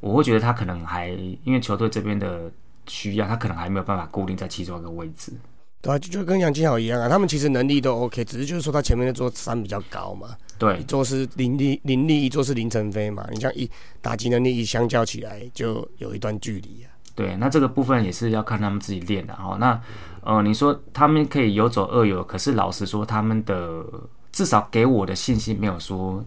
[0.00, 1.08] 我会觉得他可能还
[1.44, 2.50] 因为球队这边的
[2.86, 5.32] 需要，他可能还没有办法固定在其中一个位置。
[5.80, 13.70] 对啊，就就跟杨金豪一样啊，他们其实能力都 OK，只是就是说他前面那座山比较高嘛，对一座是林立林立，一座是林晨飞嘛，你像一
[14.00, 16.88] 打击能力一相较起来，就有一段距离啊。
[17.14, 19.56] 对，那这个部分也是要看他们自己练的哈。
[19.60, 19.78] 那
[20.22, 23.84] 呃，你说他们可以游走二游，可是老实说，他们的
[24.32, 26.24] 至少给我的信心没有说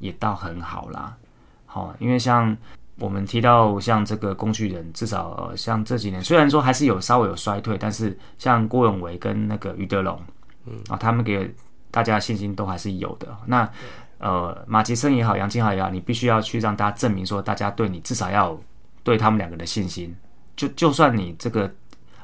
[0.00, 1.16] 也到很好啦。
[1.64, 2.54] 好，因为像
[2.98, 10.20] 我们提到像这个工具人，至少、呃、像这几年虽然说还是有稍微有衰退，但是像郭永维跟那个于德龙，
[10.66, 11.54] 嗯啊，他们给
[11.90, 13.28] 大家的信心都还是有的。
[13.46, 13.68] 那
[14.18, 18.58] 呃，马吉生也好，杨金豪也好，你必须要去让大家证明说，大家对你至少要
[19.04, 20.14] 对他们两个的信心。
[20.56, 21.72] 就就算你这个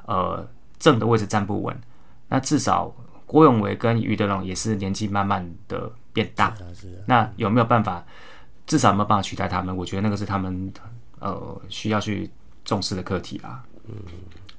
[0.07, 0.45] 呃
[0.81, 1.81] 正的位置站不稳，
[2.29, 2.93] 那至少
[3.27, 6.53] 郭永维跟于德龙也是年纪慢慢的变大，
[7.07, 8.05] 那有没有办法？
[8.67, 9.77] 至少有没有办法取代他们？
[9.77, 10.73] 我觉得那个是他们
[11.21, 12.31] 呃需要去
[12.65, 13.63] 重视的课题啦。
[13.87, 13.95] 嗯，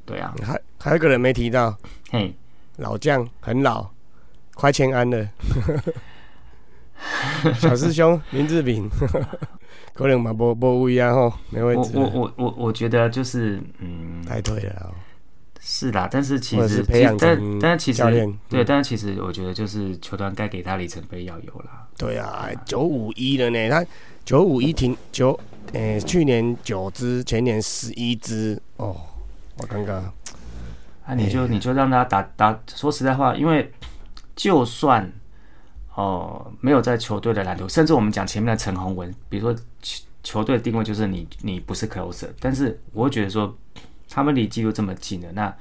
[0.05, 1.75] 对啊，还还有一个人没提到，
[2.11, 2.33] 嘿，
[2.77, 3.89] 老将很老，
[4.53, 5.27] 快签安了，
[7.59, 8.89] 小师兄林志炳，
[9.93, 14.93] 可能嘛不不位啊吼，没位我我置了，我我我觉得就是嗯太退了哦。
[15.59, 16.85] 是啦，但是其实
[17.17, 21.87] 但但是其实对，但是其实我觉得就是球团该给他里程碑要有啦。
[21.97, 23.85] 对啊，九五一了呢，他
[24.23, 25.39] 九五一停九，
[25.73, 28.95] 诶、去年九支，前年十一支，哦，
[29.57, 29.97] 我刚刚，
[31.05, 32.59] 啊，你就你就让他打打。
[32.67, 33.71] 说实在话，因为
[34.35, 35.11] 就算
[35.95, 43.55] 哦、没有在球队的蓝图，甚至我们讲前面的陈宏文，比如说球球队的定位就是你你不是 closer，但是我会觉得说
[44.15, 45.53] 他们离纪录这么近了，那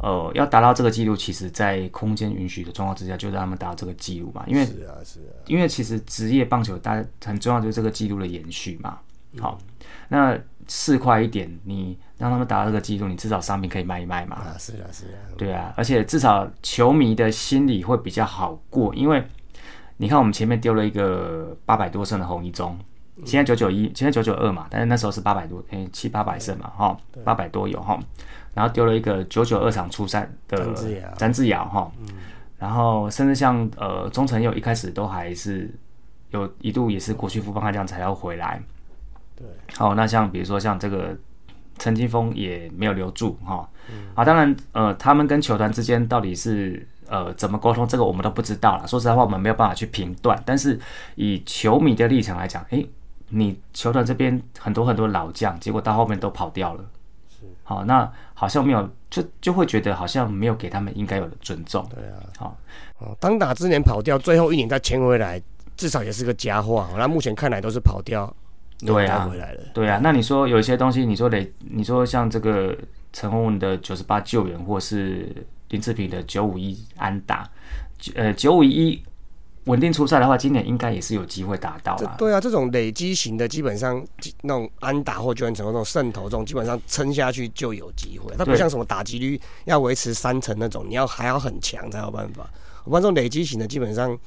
[0.00, 9.00] 呃要达到这个纪录，其实在空间允许的状况之下，就让他们达到这个纪录嘛，因为是啊是啊，因为其实职业棒球大家很重要就是这个记录的延续嘛。
[9.40, 9.58] 好，
[10.08, 14.36] 那四块一点，你让他们达到这个记录，你至少商品可以卖一卖嘛。
[14.36, 19.22] 啊是啊是啊，对啊，而且至少球迷的心理会比较好过，因为
[19.96, 22.78] 你看我们前面丢了一个八百多胜的红一中，
[23.24, 27.98] 现在九九一，现在九九二嘛，但是那时候是八百多，诶七八百胜嘛，哈，八百多有哈，
[28.54, 30.72] 然后丢了一个九九二场出赛的
[31.16, 31.64] 詹志尧。
[31.64, 31.90] 哈，
[32.58, 35.72] 然后甚至像呃钟成佑一开始都还是
[36.30, 38.60] 有一度也是国区富邦悍将才要回来，
[39.36, 41.16] 对，好，那像比如说像这个
[41.78, 43.68] 陈金峰也没有留住哈，
[44.14, 48.86] 啊，当然呃，他们跟球团之间到底是呃怎么沟通，这个我们都不知道了。
[48.86, 50.40] 说实在话，我们没有办法去评断。
[50.44, 50.78] 但是
[51.14, 52.86] 以球迷的立场来讲，诶，
[53.30, 56.84] 你球团这边很多很多老将，结果到后面都跑掉了，
[57.62, 61.86] 好，那好像没有，就就会觉得好像没有给他们应该有的尊重。
[61.94, 62.56] 对啊，好，
[62.98, 65.40] 哦，当打之年跑掉，最后一年再签回来，
[65.76, 66.88] 至少也是个佳话。
[66.96, 68.34] 那目前看来都是跑掉，
[68.80, 69.62] 对啊带回来了。
[69.74, 72.76] 对啊，那你说有一些东西，你说得，你说像这个
[73.12, 77.48] 陈宏文的九十八救援，或是林志平的九五一安打，
[78.14, 79.02] 呃，九五一
[79.68, 82.16] 稳定出赛的话，今年应该也是有机会达到啦。
[82.18, 84.02] 对啊，这种累积型的，基本上
[84.42, 88.34] 那种安打或救援成功这种渗透，这种基本上撑下去就有机会。
[88.38, 92.48] 它不像什么打击率要维持三成那种，你要还要很强才有办法。
[92.84, 94.18] 我发现这种累积型的，基本上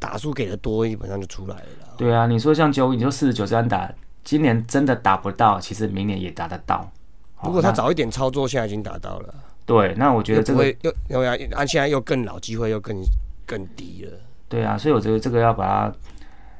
[0.00, 1.94] 打数给的多，基本上就出来了啦。
[1.96, 3.88] 对啊，你说像九五，你说四十九支安打，
[4.24, 6.90] 今年真的打不到，其实明年也打得到。
[7.36, 9.34] 好如果他早一点操作，现在已经达到了。
[9.64, 13.00] 对，那我觉得这个又又又要按现在又更老，机会又更
[13.46, 14.18] 更低了。
[14.50, 15.96] 对啊，所以我觉得这个要把它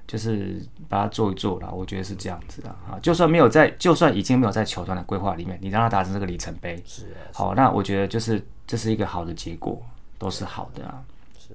[0.07, 2.99] 就是把它做一做啦，我觉得是这样子的啊。
[3.03, 9.83] 就算没有在，就算已经没有在球团的规划里面，你让他达成这个里程碑，是啊，好，那我觉得就是这是一个好的结果，
[10.19, 11.03] 都是好的啊。
[11.37, 11.55] 是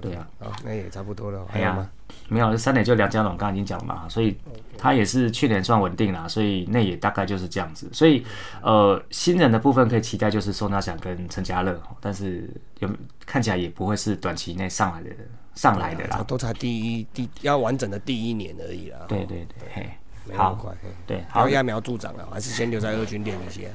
[0.00, 1.46] 对啊，好，那也差不多了。
[1.48, 1.88] 还有吗？
[2.28, 4.36] 没有，这三点就梁家龙刚刚已经讲了嘛，所以
[4.76, 7.88] 他也是去年算稳定啦，所以那也大概就是这样子。
[7.92, 8.24] 所以
[8.62, 12.88] 呃，新人的部分可以期待就是宋大祥跟陈家乐，但是有
[13.24, 15.10] 看起来也不会是短期内上来的
[15.54, 16.22] 上来的啦。
[16.26, 18.98] 都才第一第要完整的第一年而已啦。
[19.08, 19.82] 对对对，嘿，
[20.26, 20.72] 没那么好，快。
[21.06, 23.70] 对，好，揠苗助长了，还是先留在二军练一些。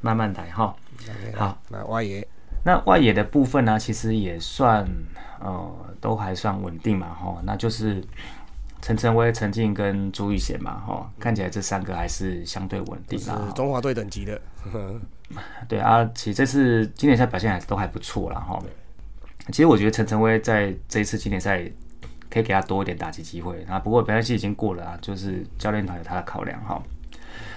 [0.00, 0.74] 慢慢来哈。
[1.34, 2.26] 好，那外野
[2.64, 4.86] 那外野的部分呢，其实也算
[5.44, 8.02] 呃都还算稳定嘛，哈，那就是
[8.82, 13.52] 陈晨威、陈静跟朱玉贤嘛，哈，看起来这三个还是相对稳定是啦。
[13.54, 14.40] 中华队等级的，
[15.68, 18.58] 对啊，其实这次经典赛表现还都还不错啦，哈。
[19.48, 21.58] 其实我觉得陈晨威在这一次经典赛
[22.30, 26.82] 可以给他多一点打击机会啊，不过表现期已经过了啊，就是教练团有他的考量哈。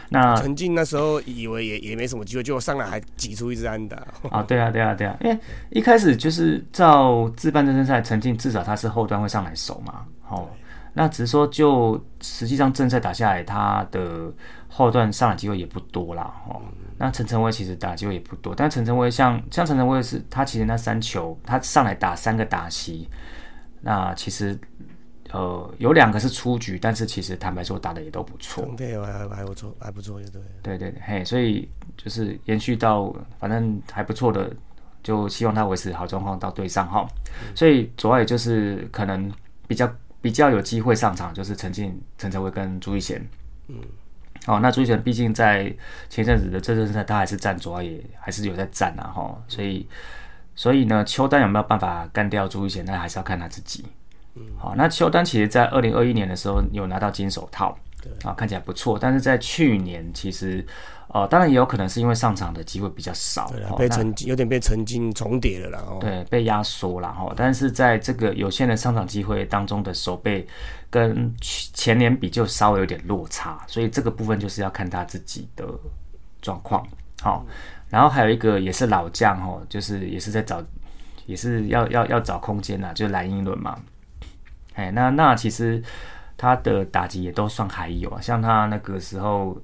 [0.09, 3.97] 那陈静那时候以为也也没什么机会，结果上来还挤出一支安打。
[4.29, 5.37] 啊，对啊，对啊，对啊，因为
[5.69, 10.47] 一开始就是照自办热身赛，陈静至少他是后端会上来守嘛，哦，
[10.93, 14.31] 那只是说就实际上正赛打下来，他的
[14.67, 16.61] 后段上来机会也不多啦，哦，
[16.97, 23.07] 那陈晨威其实打机会也不多，但陈晨威像像陈晨威是他其实那三球他上来打三个打席，
[23.81, 24.57] 那其实
[25.31, 30.41] 呃有两个是出局，但是其实坦白说打的也都不错，对，还还不错，还不错，就对。
[30.61, 34.51] 对对对，嘿，所以就是延续到反正还不错的，
[35.03, 37.07] 就希望他维持好状况到对上哈。
[37.55, 39.31] 所以主要也就是可能
[39.67, 43.21] 比较比较有机会上场，就是陈进、陈哲威跟朱一贤。
[43.67, 43.75] 嗯，
[44.45, 45.63] 哦，那朱一贤毕竟在
[46.09, 49.87] 前一阵子的这阵赛，他还是站主要也还是有在站啊哈，所以
[50.55, 53.85] 所以呢，邱丹有没有办法干掉朱一贤，那还是要看他自己。
[54.58, 57.78] 好，那邱丹其实在二零二一年的时候有拿到金手套，
[58.23, 60.65] 啊，看起来不错，但是在去年其实，
[61.10, 65.84] 呃，当然也有可能是因为上场的机会比较少，被陈有点被曾经重叠了啦。
[65.88, 70.45] 哦，对被压缩了哈，但是在这个有限的上场机会当中的手背
[70.89, 75.65] 跟前年比就稍微有点落差，所以这个部分就是要看他自己的
[76.41, 76.86] 状况。
[77.21, 77.45] 好，
[77.89, 80.63] 然后还有一个也是老将哦，就是也是在找，
[81.26, 83.78] 也是要要要找空间呐，就是蓝英伦嘛。
[84.77, 85.81] 哎，那那其实
[86.37, 89.57] 他的打击也都算还有啊，像他那个时候，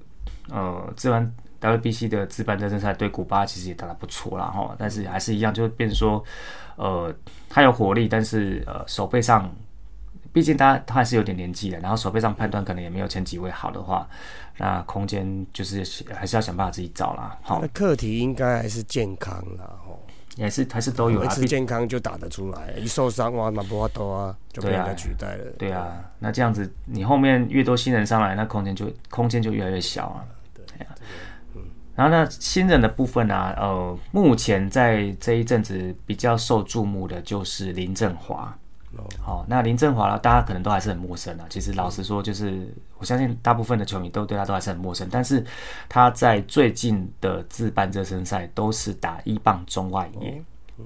[0.49, 6.21] 呃，自然 WBC 的自办热身赛对古巴其实也打得不错啦哈，但是还是一样，就变说，
[6.75, 7.13] 呃，
[7.47, 9.49] 他有火力，但是呃手背上，
[10.33, 14.09] 毕竟他他还是有点年纪的，然后手背上判断可能也没有前几位好的话，
[14.57, 17.37] 那空间就是还是要想办法自己找啦。
[17.43, 19.63] 好那，课题应该还是健康啦。
[19.87, 19.93] 哦，
[20.35, 25.45] 也是还是都有啊，维持健康就打得出来，一受伤哇，马波多啊，就被人家取代了。
[25.57, 30.25] 对啊，那这样子你后面越多新人上来，那空间就空间就越来越小啊。
[30.53, 30.95] 对啊，
[31.95, 38.57] 然后呢，新人的部分啊，呃，目前在这一阵子比较受注目的就是林振华。
[39.21, 41.45] 好、那林振华呢，大家可能都还是很陌生啊。
[41.49, 42.67] 其实老实说，就是
[42.97, 45.07] 我相信大部分的球迷都对他都还是很陌生。
[45.11, 45.43] 但是
[45.89, 50.43] 他在最近的自办热身赛都是打一棒中外野，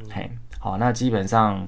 [0.10, 0.30] 嘿，
[0.60, 1.68] 好，那基本上，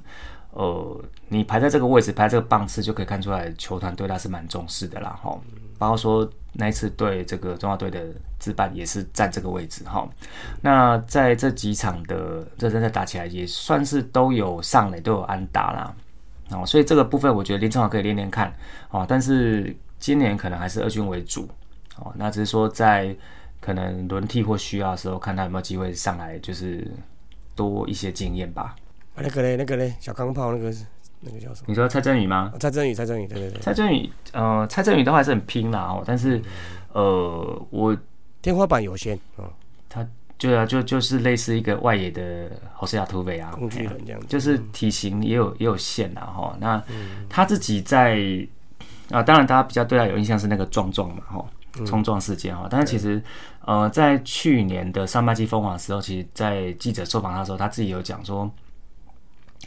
[0.51, 5.37] 呃，你排在这个位置，排这个棒次，就可以看出来球团对他是蛮重视的啦，哈。
[5.77, 8.05] 包括说那一次对这个中华队的
[8.37, 10.07] 自办也是占这个位置，哈。
[10.61, 15.95] 那在这几场的热身赛打起来，也算是都有上垒，都有安打啦，
[16.51, 18.53] 哦，所以这个部分我觉得林正豪可以练练看，
[18.89, 21.47] 哦，但是今年可能还是二军为主，
[21.97, 23.15] 哦，那只是说在
[23.59, 26.89] 可能轮替或需要的时候，看他有没有机会上来，就是
[27.55, 28.75] 多一些经验吧。
[29.15, 30.85] 啊那个嘞，那个嘞，小钢炮那个是
[31.19, 31.65] 那个叫什么？
[31.67, 32.53] 你说蔡振宇吗？
[32.59, 36.41] 蔡振宇，蔡振宇，对对对，蔡振宇，呃，蔡振宇都还是很拼啦哦，但是，
[36.93, 37.95] 呃，我
[38.41, 39.51] 天花板有限啊，他
[40.39, 46.57] 就啊就就是类似一个外野的侯斯亚突围啊，工具人这样子，就是体型也有也有限啊哈。
[46.61, 46.81] 那
[47.27, 48.17] 他自己在
[49.11, 51.45] 啊，当然大家比较对他有印象是那个壮壮嘛哈，
[51.85, 52.67] 冲撞事件哈。
[52.71, 53.21] 但是其实
[53.65, 58.49] 呃，在去年的上半季封王的时候，其实在记者受访他的时候，他自己有讲说，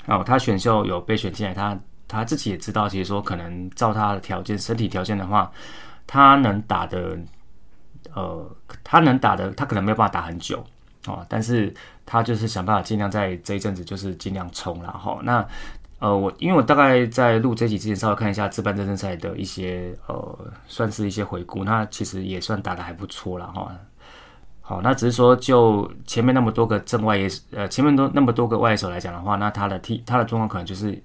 [0.07, 5.53] 哦，他选秀有被选进来，他他自己也知道，其实说可能照他的条件，身体条件的话，
[6.07, 7.19] 他能打的。
[8.15, 8.47] 呃，
[8.85, 10.65] 他能打的，他可能没有办法打很久
[11.07, 11.73] 哦，但是
[12.05, 15.19] 他就是想办法尽量在这一阵子就是尽量冲了哈。
[15.23, 15.47] 那
[15.99, 23.71] 呃，我因为我大概在录这集之前稍微看一下自办正正赛的一些呃，算是一些回顾，那其实也算打的还不错了哈。
[24.61, 31.01] 好，那只是说就前面那么多个正外野呃，前面都那么多个外野手来讲的话，那他的踢他的状况可能就是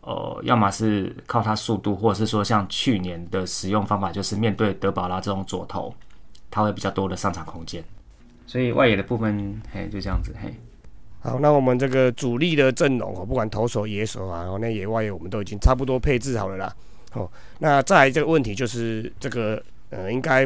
[0.00, 5.94] 呃，要么是靠他速度，或者是说像去年的使用方法，就是面对德保拉这种左投。
[6.52, 7.82] 他会比较多的上场空间，
[8.46, 10.54] 所以外野的部分，嘿，就这样子，嘿。
[11.20, 16.76] 好，那我们这个主力的阵容哦，不管投手、野手啊，然后那野外野我们都已经差不多配置好了啦。
[17.14, 17.30] 哦，
[17.60, 20.44] 那再来这个问题就是这个，呃，应该，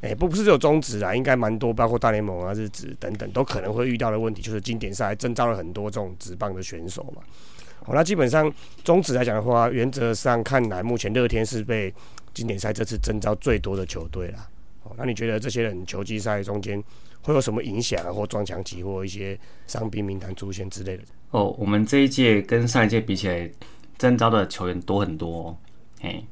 [0.00, 7.22] 哎，不不是只有中职啦，应该蛮多，包括大联盟啊、日职等等，都可能会遇到的问题，就是经典赛征召了很多这种职棒的选手嘛。
[7.84, 8.52] 好，那基本上
[8.82, 11.92] 中职来讲的话，原则上看来，目前乐天是被
[12.34, 14.48] 经典赛这次征召最多的球队啦。
[14.96, 16.82] 那你觉得这些人球季赛中间
[17.22, 21.02] 会有什么影响啊，或撞墙期，或一些伤病名单出现之类的？
[21.30, 23.50] 哦，我们这一届跟上一届比起来，
[23.98, 25.58] 征召的球员多很多。
[26.00, 26.24] 嘿，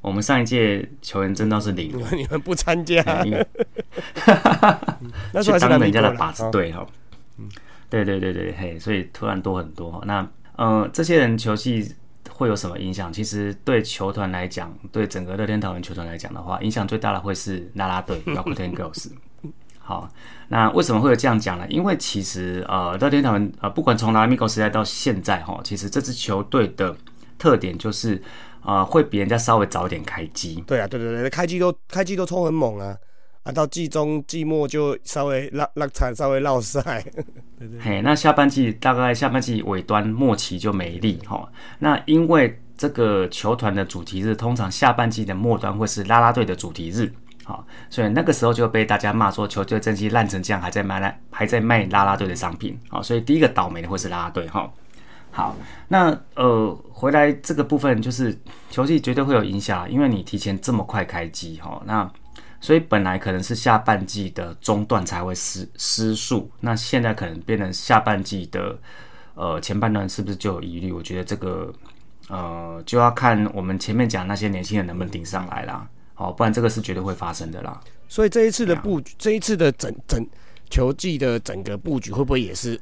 [0.00, 3.02] 我们上一届球员征召是零， 你们不参加，
[5.32, 6.86] 那是当人家的靶子队哈。
[7.38, 7.48] 嗯，
[7.88, 10.02] 对对对对，嘿，所以突然多很多。
[10.06, 11.94] 那嗯，这些人球季。
[12.42, 13.12] 会有什么影响？
[13.12, 19.06] 其实对球团来讲，对整个乐天桃园球团来讲的话，影响最大的会是拉拉队，包括天 girls。
[19.78, 20.08] 好，
[20.48, 21.64] 那为什么会有这样讲呢？
[21.68, 26.96] 因为其实呃，乐天桃园呃，不管从拉米狗时代到现在哈，其实这支球队的
[27.38, 28.20] 特点就是
[28.64, 30.62] 呃，会比人家稍微早点开机。
[30.66, 32.96] 对啊，对对对，开机都开机都冲很猛啊。
[33.44, 37.04] 啊，到季中季末就稍微落落惨，稍微落赛。
[37.80, 41.48] 嘿，那下半季大概下半季尾端末期就没力哈。
[41.80, 47.12] 那因为这个球团的主题日通常下半季的末端会是拉拉队的主题日，
[47.42, 54.72] 好，所以那个时候就被大家骂说球队阵绩烂成这样，还在卖拉还在卖拉拉队的商品，好，所以第一个倒霉的会是拉拉队哈。
[55.32, 55.56] 好，
[55.88, 58.38] 那呃回来这个部分就是
[58.70, 62.08] 球季绝对会有影响，因为你提前这么快开机哈，那。
[62.62, 68.78] 所以本来可能是下半季的中段才会失失速，那现在可能变成下半季的
[69.34, 70.92] 呃前半段是不是就有疑虑？
[70.92, 71.74] 我觉得这个
[72.28, 75.84] 呃就要看我们前面讲那些年轻人能不能顶上来啦，
[76.14, 77.80] 好，不然这个是绝对会发生的啦。
[78.08, 80.24] 所以这一次的布局，这一次的整整
[80.70, 82.80] 球季的整个布局会不会也是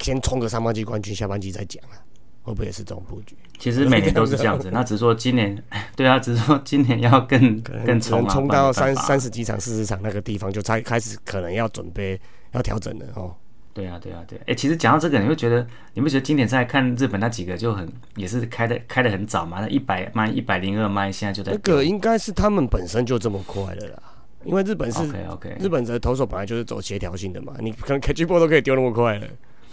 [0.00, 1.94] 先冲个上半季冠军，下半季再讲啊？
[2.42, 3.36] 会不会也是这种布局？
[3.58, 5.62] 其实每年都是这样子， 那只是说今年，
[5.94, 12.18] 对啊，只是说今年要更 更冲冲到三三十几场、四十场那个地方，就才开始可能要准备
[12.52, 13.34] 要调整了哦。
[13.72, 14.38] 对啊，对啊，对。
[14.46, 15.64] 哎，其实讲到这个，你会觉得，
[15.94, 19.60] 你不觉得经典赛看日本那几个就很也是开的开的很早嘛？
[19.60, 24.02] 那一百迈、一百零二迈，现在就在那个应该是他们本身就这么快的啦，
[24.44, 29.26] 因为日本是 OK OK，日本的投手本来就是走协调性的嘛，你可能 catch ball 都可以丢那么快了。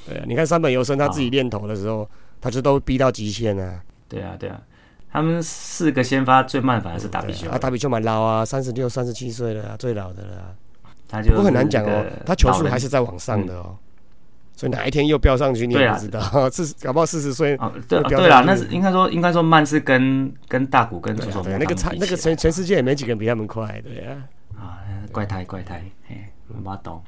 [0.07, 2.07] 对啊，你看山本优生他自己练投的时候。
[2.40, 3.82] 他就都逼到极限啊！
[4.08, 4.62] 对啊，对啊，
[5.12, 10.56] 他们四个先发最慢反而是打比丘啊，打比丘蛮老啊，三十六、三十七岁了，最老的了。
[11.10, 13.78] 他就不很难讲哦，他球速还是在往上的哦，
[14.56, 16.20] 所以哪一天又飙上去你也不知道。
[16.52, 24.18] 四搞不好四十岁哦，对对啦，那是应该说应该说慢是跟跟大谷跟左手那个差那个全全世界也没几个人比他们快，对啊。
[24.58, 26.18] 啊，怪胎怪胎，嘿，
[26.64, 27.02] 我懂。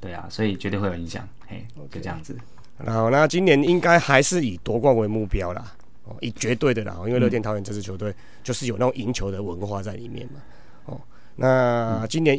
[0.00, 2.36] 对啊，所以绝对会有影响，嘿，就这样子。
[2.78, 5.72] 然后，那今年应该还是以夺冠为目标啦，
[6.04, 8.14] 哦，以绝对的啦，因为乐天桃园这支球队
[8.44, 10.40] 就是有那种赢球的文化在里面嘛，
[10.84, 11.00] 哦，
[11.36, 12.38] 那今年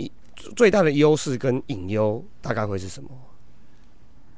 [0.56, 3.10] 最大的优势跟隐忧大概会是什么？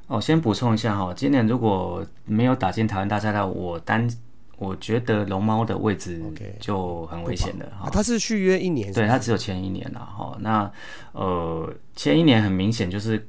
[0.07, 4.09] 哦，先补充一下哈，今年如果没有打进台湾大赛的，我单
[4.57, 6.23] 我觉得龙猫的位置
[6.61, 7.89] 就很危险的哈。
[7.91, 10.37] 他是续约一年，对他只有签一年了哈。
[10.39, 10.71] 那
[11.11, 13.27] 呃，签一年很明显就是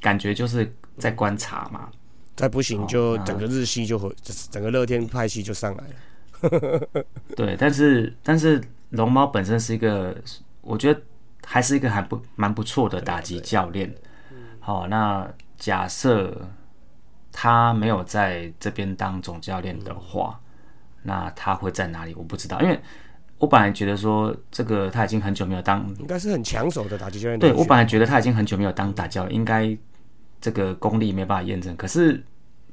[0.00, 0.74] 感觉就是。
[0.98, 1.88] 在观察嘛，
[2.36, 4.14] 再不行就整个日系就会，
[4.50, 7.04] 整个乐天派系就上来了。
[7.36, 8.60] 对，但是但是
[8.90, 10.16] 龙猫本身是一个，
[10.60, 11.00] 我觉得
[11.44, 13.94] 还是一个还不蛮不错的打击教练。
[14.60, 16.48] 好，那假设
[17.30, 20.40] 他没有在这边当总教练的话，
[21.02, 22.14] 那他会在哪里？
[22.14, 22.80] 我不知道，因为。
[23.38, 27.36] 我本来觉得说这个他已经很久没有当，应该是很抢手的打击教练。
[27.40, 29.76] 对我本来觉得他已经很久没有当打教，应该
[30.42, 31.74] 这个功力没办法验证。
[31.76, 32.22] 可是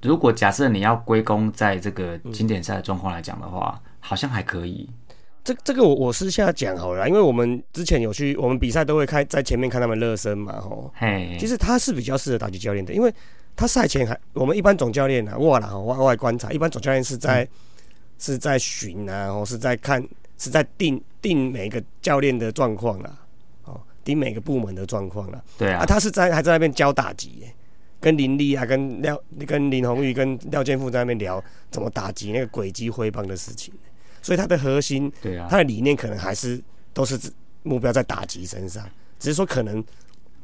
[0.01, 4.89] 如果假设你要归功在这个经典赛的状况来讲的话，好像还可以。
[5.41, 10.93] 这这个我我私下讲好了，因为我们之前有去，我们比赛都会开在前面看他们热身嘛，吼。
[10.95, 13.11] 嘿，其实他是比较适合打击教练的，因为
[13.55, 17.47] 他赛前还我们一般总教练啊，哇啦，外外观察，一般总教练是在
[18.19, 20.05] 是在巡啊，或是在看，
[20.37, 23.17] 是在定定每个教练的状况啦，
[23.63, 25.41] 哦，定每个部门的状况啦。
[25.57, 27.45] 对啊，啊，他是在还在那边教打击，
[27.99, 33.73] 跟林立啊，跟廖跟林红玉跟廖建富在那边聊怎么打击那个轨迹挥棒的事情。
[34.21, 36.61] 所以他的核心，对啊，他的理念可能还是
[36.93, 37.17] 都是
[37.63, 38.83] 目标在打击身上，
[39.17, 39.81] 只是说可能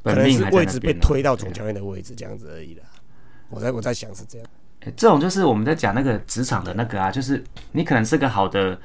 [0.01, 2.83] 可能是位置被推到总教练的位置这样子而已啦。
[3.49, 4.47] 我在我在想是这样，
[4.95, 7.43] 这种就是我们在讲那个职场的那个啊，就是
[7.73, 8.79] 你可能是个好的，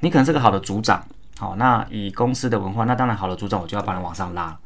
[0.00, 1.04] 你可能是个好的组长，
[1.36, 4.56] 好，那以公司的文化，那当然好的组长我就要把你往上拉，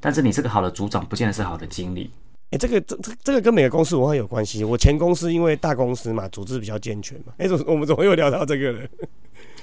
[0.00, 2.10] 但是你是个好的组长，不见得是好的经理。
[2.54, 4.62] 哎，这个这这这个跟每个公司文化有关系。
[4.62, 7.32] 我前公司因为大公司嘛，组织比较健全嘛。
[7.38, 8.80] 哎，怎我们怎么又聊到这个了？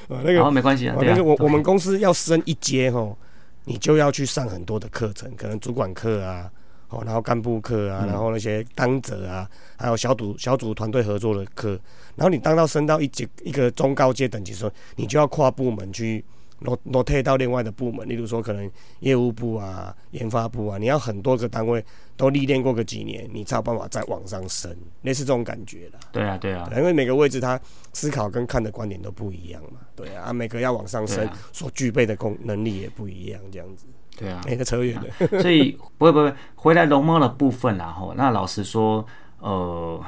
[0.09, 0.97] 啊， 那个没关系啊。
[0.99, 3.15] 那个我我们公司要升一阶哈，
[3.63, 6.51] 你就要去上很多的课程，可能主管课啊，
[6.89, 11.79] 哦，然后干部课啊，然后那些当责啊，还有小组小组团队合作的课。
[12.15, 16.21] 然后你当到升到一级一个中高阶等级的时候，你就要跨部门去。
[16.61, 21.83] 挪挪退到另外的部门，例如说可能业务部啊、研发部啊，你要很多个单位
[22.15, 25.99] 都历练过个几年，你才有办法再往上升，类似这种感觉啦。
[26.11, 27.59] 对啊，对啊，因为每个位置他
[27.93, 29.79] 思考跟看的观点都不一样嘛。
[29.95, 33.87] 对啊，每个要往上升所具备的功能力也不一样，这样子。
[34.15, 35.41] 对啊，每个扯远了。
[35.41, 39.03] 所以 不会不会回来龙猫的部分然后那老实说，
[39.39, 39.99] 呃，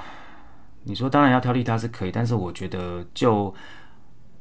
[0.84, 3.52] 你说当然要挑剔他是可以，但是我觉得就。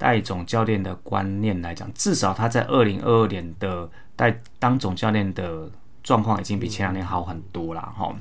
[0.03, 5.71] 带总教练的观念来讲，至少他在二零二二年的带当总教练的
[6.03, 8.13] 状况已经比前两年好很多了哈。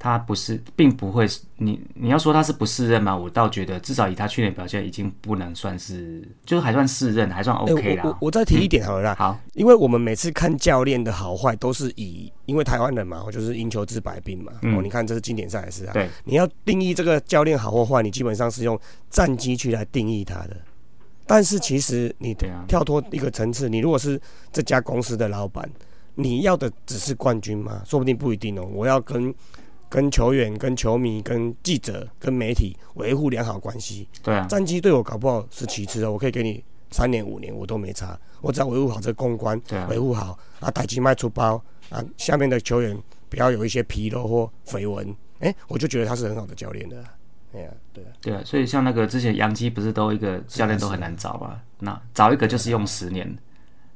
[0.00, 1.24] 他不是，并不会
[1.58, 3.16] 你你要说他是不适任吗？
[3.16, 8.02] 我倒觉得至少以他去年表现，已经不能算是，就是还算适任，还算 OK 啦。
[8.04, 14.50] 我我再提一点好了啦，好，因为我们每次看教练的好坏，都是以因为台湾人嘛，就是赢球治百病嘛。
[14.62, 15.92] 哦，你看这是经典赛事啊。
[15.92, 18.76] 对，你要定义这个教练好或坏，你基本上是用
[19.08, 20.56] 战绩去来定义他的。
[21.26, 24.20] 但是其实你跳脱一个层次，你如果是
[24.52, 25.68] 这家公司的老板，
[26.14, 27.82] 你要的只是冠军吗？
[27.86, 28.68] 说不定不一定哦。
[28.72, 29.34] 我要跟
[29.88, 34.08] 跟球员、跟球迷、跟记者、跟媒体维护良好关系。
[34.22, 36.12] 对啊，战绩对我搞不好是其次哦。
[36.12, 38.18] 我可以给你三年、五年，我都没差。
[38.40, 42.98] 我只要维护好这个公关，维护好啊，打击卖出包啊，下面的球员
[43.28, 47.04] 不要有一些纰漏或绯闻，哎，我就觉得他是很好的教练的。
[47.52, 51.60] 对啊，对啊，对啊，所以像那个之前杨基不是都一个教练都很难找嘛？
[51.80, 53.36] 那找一个就是用十年，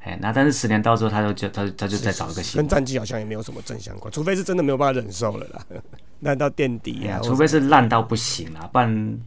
[0.00, 5.64] 哎，那但是十年到时候，他就就他他就再找一个新，跟战绩好像也没有什么正相关，除非是真的没有办法忍受了啦，
[6.20, 9.20] 烂到垫底啊，除非是烂到不行啊，不然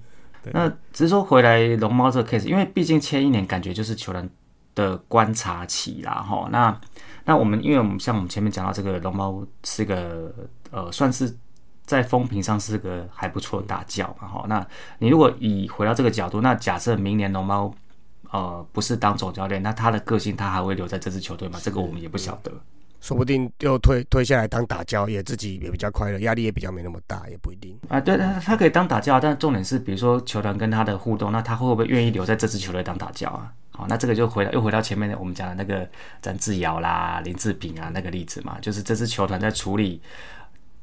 [0.51, 4.29] 那只是说回来龙猫这个 case，因为毕竟前一年感觉就是球员
[4.75, 6.79] 的观察期啦，哈，那
[7.25, 10.31] 那我们因为我们像我们前面讲到这个龙猫是个
[10.69, 11.35] 呃算是。
[11.89, 14.45] 在风评上是个还不错的大教嘛，哈。
[14.47, 14.63] 那
[14.99, 17.73] 你如果以回到这个角度，那假设明年龙猫
[18.29, 21.57] 呃不是当总教练，那他的个性他还会留在这支球队吗？
[21.63, 22.51] 这个我们也不晓得，
[23.01, 27.99] 说不定又退退下来当打教，也自己也比较快乐，压力也比较没那么大，也不一定啊。
[27.99, 33.51] 对，他他可以当打教，但重点是，比如说球团跟他的互动，那他会不会愿意留在这支球队当打教啊？
[33.71, 35.89] 好，那这个就回到又回到前面的我们讲的那个
[36.21, 39.99] 詹志尧啦、林志平啊那个例子嘛，就是这支球团在处理。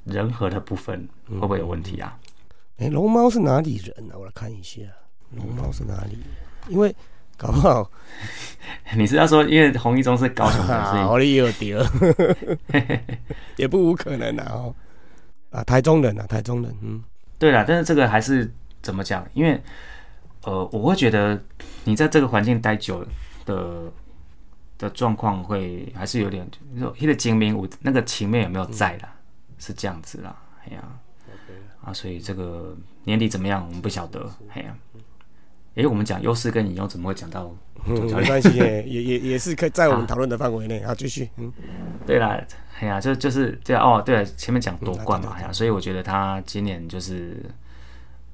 [0.06, 2.18] 人和的部分会不会有问题啊？
[2.78, 4.14] 哎，龙猫是哪里人呢？
[4.18, 4.80] 我来看一下，
[5.32, 6.18] 龙猫是哪里？
[6.68, 6.94] 因为
[7.36, 7.90] 搞不好
[8.96, 11.78] 你是要说，因为洪一中是高雄的，所以 我也有丢，
[13.56, 14.46] 也不无可能啊！
[14.52, 14.74] 哦，
[15.50, 17.02] 啊，台中人啊，台中人，嗯，
[17.38, 18.50] 对了，但是这个还是
[18.82, 19.26] 怎么讲？
[19.34, 19.60] 因为
[20.44, 21.42] 呃，我会觉得
[21.84, 23.04] 你在这个环境待久
[23.44, 23.92] 的
[24.78, 26.46] 的状况，会还是有点，
[26.78, 29.15] 说他的精明，我那个情面有没有在啦？
[29.58, 30.82] 是这样子啦，哎呀，
[31.82, 34.76] 啊，所以这个年底怎么样，我们不晓得，哎呀，
[35.76, 37.50] 哎，我们讲优势跟引用，怎么会讲到？
[37.84, 41.52] 没关系， 也也也是可以在我们讨论的范围内啊，继续，嗯，
[42.04, 42.36] 对啦，
[42.80, 47.44] 哎呀，就就是这样哦，对，前面讲夺冠嘛，哎呀，所以我觉得他今年就是，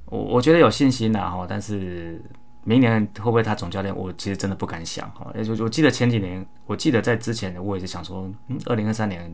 [0.07, 2.19] 我我觉得有信心啦，哈，但是
[2.65, 9.31] 明年会不会他总教练，我其实真的不敢想，哈，就我记得前几年，我记得在之前，我也是想说，嗯，二零二三年。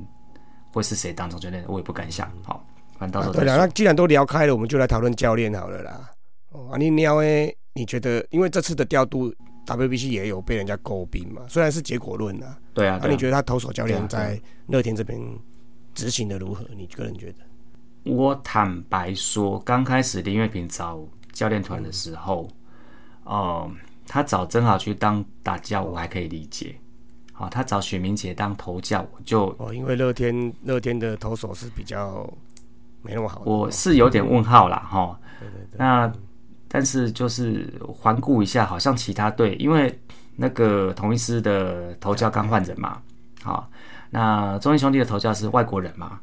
[0.72, 1.64] 会是谁当总教练？
[1.68, 2.30] 我也不敢想。
[2.42, 2.64] 好，
[2.98, 3.56] 反正到时候对了。
[3.56, 6.10] 那既然都聊开了，我们就来讨论教练好了啦。
[6.50, 9.32] 哦，啊你聊诶，你觉得因为这次的调度
[9.66, 12.58] WBC 也有被人家诟病嘛，虽然是结果论啊。
[12.74, 15.20] 对啊，那你觉得他投手教练在乐天这边
[15.94, 16.64] 执行的如何？
[16.76, 17.38] 你个人觉得？
[18.04, 21.00] 我坦白说，刚开始林月平找
[21.32, 22.48] 教练团的时候，
[23.24, 23.70] 哦、
[24.06, 26.74] 他找曾豪去当打教，我还可以理解。
[27.38, 32.28] 好、他找许明杰当头教，我就哦，因为乐天乐天的投手是比较
[33.00, 33.42] 没那么好。
[33.44, 35.16] 我是有点问号啦，哈。
[35.38, 36.12] 对对对，那
[36.66, 39.96] 但是就是环顾一下，好像其他队，因为
[40.34, 43.00] 那个同一师的头教刚换人嘛，
[43.40, 43.70] 好，
[44.10, 46.18] 那中英兄弟的头教是外国人嘛，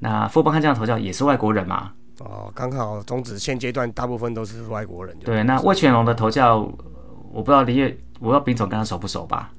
[0.00, 1.90] 那富邦悍将的头教也是外国人嘛，
[2.20, 5.16] 哦，刚好中职现阶段大部分都是外国人。
[5.20, 6.84] 对，那魏全龙的头教，呃
[7.32, 9.50] 我不知道林业，我不知道丙总跟他熟不熟吧？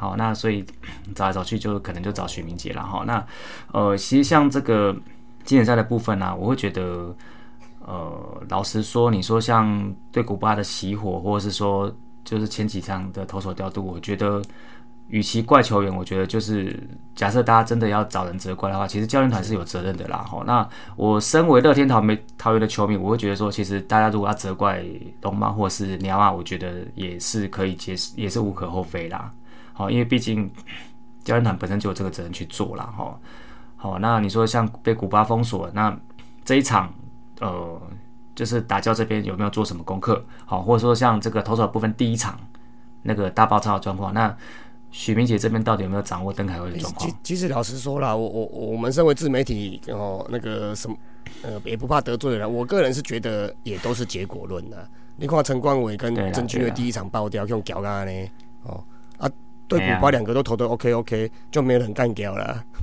[0.00, 0.64] 好，那所以
[1.14, 3.04] 找来找去就可能就找许明杰了哈。
[3.06, 3.22] 那
[3.72, 4.92] 呃，其实像这个
[5.44, 7.14] 经典赛的部分呢、我会觉得，
[7.86, 11.94] 呃，老实说，你说像对古巴的熄火，或者是说
[12.24, 14.40] 就是前几场的投手调度，我觉得。
[15.12, 16.78] 与其怪球员，我觉得就是
[17.16, 20.18] 假设大家真的要找人责怪的话，其实教练团是有责任的啦。
[20.18, 24.80] 哈，那我身为乐天桃梅桃园的球迷，我会觉得说，其实大家如果要责怪
[25.22, 29.28] 龙猫或是鸟啊，我觉得也是可以接受，也是无可厚非啦。
[29.80, 30.50] 好，因为毕竟
[31.24, 32.84] 教练团本身就有这个责任去做啦。
[32.84, 33.18] 哈。
[33.76, 35.98] 好，那你说像被古巴封锁，那
[36.44, 36.92] 这一场
[37.40, 37.80] 呃，
[38.34, 40.22] 就是打教这边有没有做什么功课？
[40.44, 42.38] 好，或者说像这个投手部分第一场
[43.00, 44.36] 那个大爆炸的状况，那
[44.90, 47.16] 许明杰这边到底有没有掌握邓凯威的状况其？
[47.22, 50.94] 其实老实说啦，我我我们身为自媒体哦，那个什么
[51.40, 54.86] 呃也不怕得罪人，我个人是觉得也都是结果论的。
[55.16, 58.30] 你看陈冠伟跟郑钧的第一场爆掉用屌干呢，
[58.64, 58.84] 哦啊，
[59.78, 62.64] 对古巴两个都投的 OK OK，就没有人干掉了。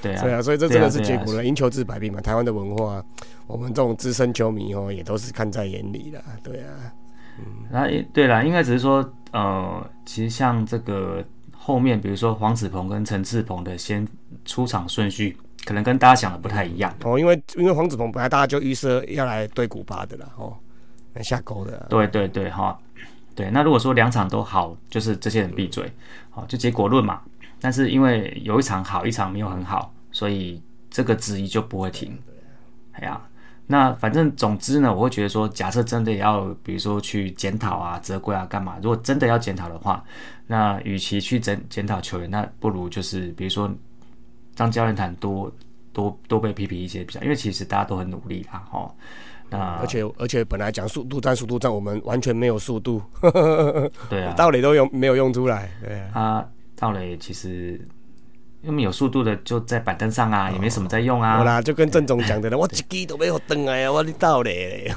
[0.00, 2.20] 对啊，对啊，所以这真的是结果了，赢球治百病嘛。
[2.20, 3.04] 台湾的文化，
[3.46, 6.22] 我们这种资深球迷哦，也都是看在眼里的。
[6.42, 6.70] 对啊，
[7.38, 14.06] 嗯，那也对啦，应该只是说，呃，其实像这个后面，比如说黄子鹏跟陈志鹏的先
[14.44, 16.94] 出场顺序，可能跟大家想的不太一样。
[17.04, 20.56] 哦，因为因为黄子鹏本来大家就预设要来对古巴的啦，哦，
[21.14, 21.86] 来下钩的啊。
[21.90, 22.78] 对对对，哈，
[23.36, 23.48] 对。
[23.52, 25.88] 那如果说两场都好，就是这些人闭嘴，
[26.30, 27.20] 好，就结果论嘛。
[27.60, 30.60] 但是因为有一场好，一场没有很好，所以
[30.90, 32.18] 这个质疑就不会停。
[32.92, 33.20] 哎呀，
[33.66, 40.04] 那反正总之呢，我会觉得说，假设真的要，比如说去检讨啊、责怪啊、干嘛，如果真的要检讨的话，
[40.46, 43.70] 那与其去检检讨球员，那不如就是比如说
[44.56, 45.52] 让教练团多
[45.92, 48.94] 多多被批评一些比较，因为其实大家都很努力啦，哈。
[49.48, 53.00] 那而且而且本来讲速度战速度战，我们完全没有速度，
[54.10, 55.70] 对啊， 道理都用没有用出来。
[55.82, 57.80] 对啊，他到了其实
[58.62, 61.38] 因为有速度的就在板凳上啊，也没什么在用啊。
[61.38, 64.90] 好啦，就跟郑总讲的了， 我一支都没有登哎呀，我的道理。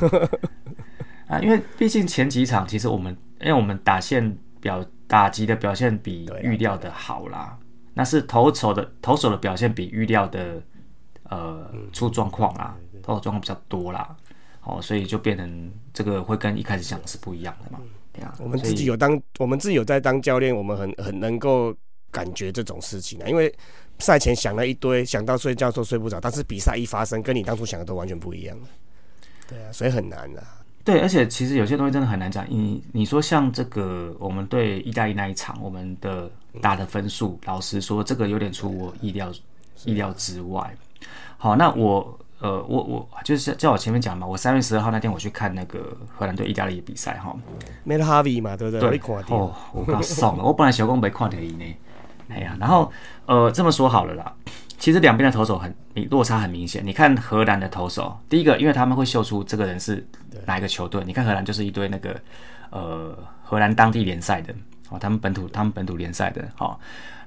[1.29, 7.55] 啊，因为毕竟前几场其实我们因为我们打线表打击的表现比预料的好啦，
[7.93, 10.59] 那是投手的投手的表现比预料的
[11.29, 11.87] 呃嗯。
[11.93, 14.15] 出状况啦，投手状况比较多啦，
[14.63, 17.79] 哦，所以就变成这个会跟一开始想的是不一样的嘛，
[18.13, 21.75] 对啊，我们自己有当，我们自己有在当教练，我们很很能够
[22.11, 23.53] 感觉这种事情啊，因为
[23.99, 28.67] 赛前想了一堆，想到睡觉都睡不着，但是比赛一发生，跟你当初想的都完全不一样了。
[29.47, 30.43] 对啊，所以很难啊。
[30.83, 32.45] 对，而且其实有些东西真的很难讲。
[32.49, 36.31] 你你说像这个，我们对意大利那一场，我们的
[36.61, 39.31] 打的分数，老实说，这个有点出我意料
[39.85, 40.75] 意料之外。
[41.37, 47.35] 好，那我呃，我我就是叫我前面讲嘛，我三月十二号那天我去看那个荷兰对意大利的比赛哈。
[47.85, 48.97] Mel Harvey 嘛，对不对？
[48.97, 51.65] 对哦，我刚送了，我本来小公没看到伊呢。
[52.29, 52.91] 哎呀，然后
[53.25, 54.33] 呃，这么说好了啦，
[54.77, 56.85] 其实两边的投手很明落差很明显。
[56.85, 60.07] 你看荷兰的投手，第一个，因为他们会秀出这个人是
[60.45, 61.03] 哪一个球队。
[61.05, 62.15] 你看荷兰就是一堆那个
[62.69, 64.53] 呃荷兰当地联赛的
[64.89, 66.77] 哦，他们本土他们本土联赛的哦，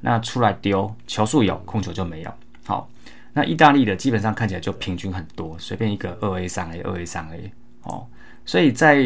[0.00, 2.32] 那出来丢球数有，控球就没有。
[2.64, 2.88] 好，
[3.34, 7.52] 那意大利的基本上看起来就平均很多，随便一个二 A 三 A 二 A 三 A
[7.84, 8.06] 哦，
[8.44, 9.02] 所以在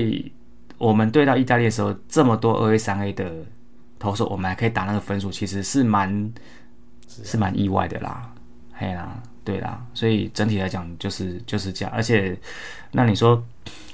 [0.79, 3.31] 我们对到意大利的时候，这么多二 A 三 A 的
[3.99, 6.33] 投手，我们还可以打那个分数，其实是蛮
[7.09, 8.29] 是蛮意外的啦，
[8.73, 12.37] 嘿啦，对啦，所以整体来讲就是就是这样，而且
[12.91, 13.43] 那你说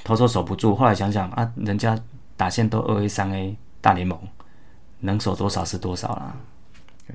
[0.02, 1.98] 投手守不住，后来想想啊，人家
[2.36, 4.18] 打线都二 A 三 A 大联盟，
[5.00, 6.34] 能守多少是多少啦。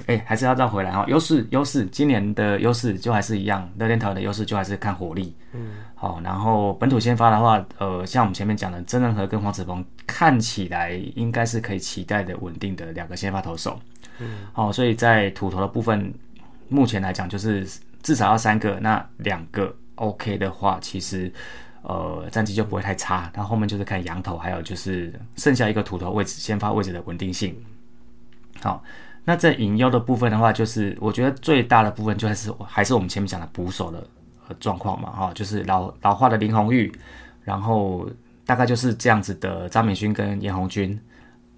[0.06, 13.80] 哎、还是要绕回来哈，优势优势，今年的优势就还是一样，热天桃园的优势就还是看火力，嗯，好，然后本土先发的话，呃，像我们前面讲的，曾仁和跟黄子鹏看起来应该是可以期待的稳定的两个先发投手，
[14.20, 16.14] 嗯，好，所以在土投的部分，
[16.70, 17.68] 目前来讲就是
[18.04, 21.32] 至少要三个，那两个 OK 的话，其实
[21.82, 23.32] 呃战绩就不会太差。
[23.34, 27.56] 然后后面就是看羊头，还有就是剩下一个土头位置先发位置的稳定性。
[28.60, 28.84] 好，
[29.28, 34.02] 那在隐忧的部分的话，就是我觉得最大的部分就还是还是我们前面讲的捕手的
[34.58, 36.90] 状况嘛，哈，就是老老化的林红玉，
[37.44, 38.10] 然后
[38.46, 40.98] 大概就是这样子的张敏勋跟严红军。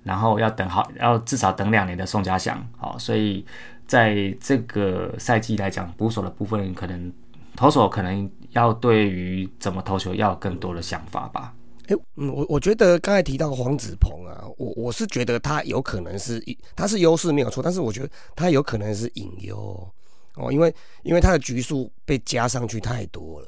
[0.01, 3.45] 然后要等好，要至少等两年的宋家祥，好，所以
[3.85, 7.11] 在这个赛季来讲，捕手的部分可能
[7.55, 11.53] 投手可能要对于怎么投球要有更多的想法吧。
[11.89, 16.43] 哎，嗯，我我觉得刚才提到黄子鹏啊，我我是觉得他有可能是
[16.75, 19.87] 他是优势没有错，但是我觉得他有可能是隐忧
[20.35, 20.73] 哦，因为
[21.03, 23.47] 因为他的局数被加上去太多了，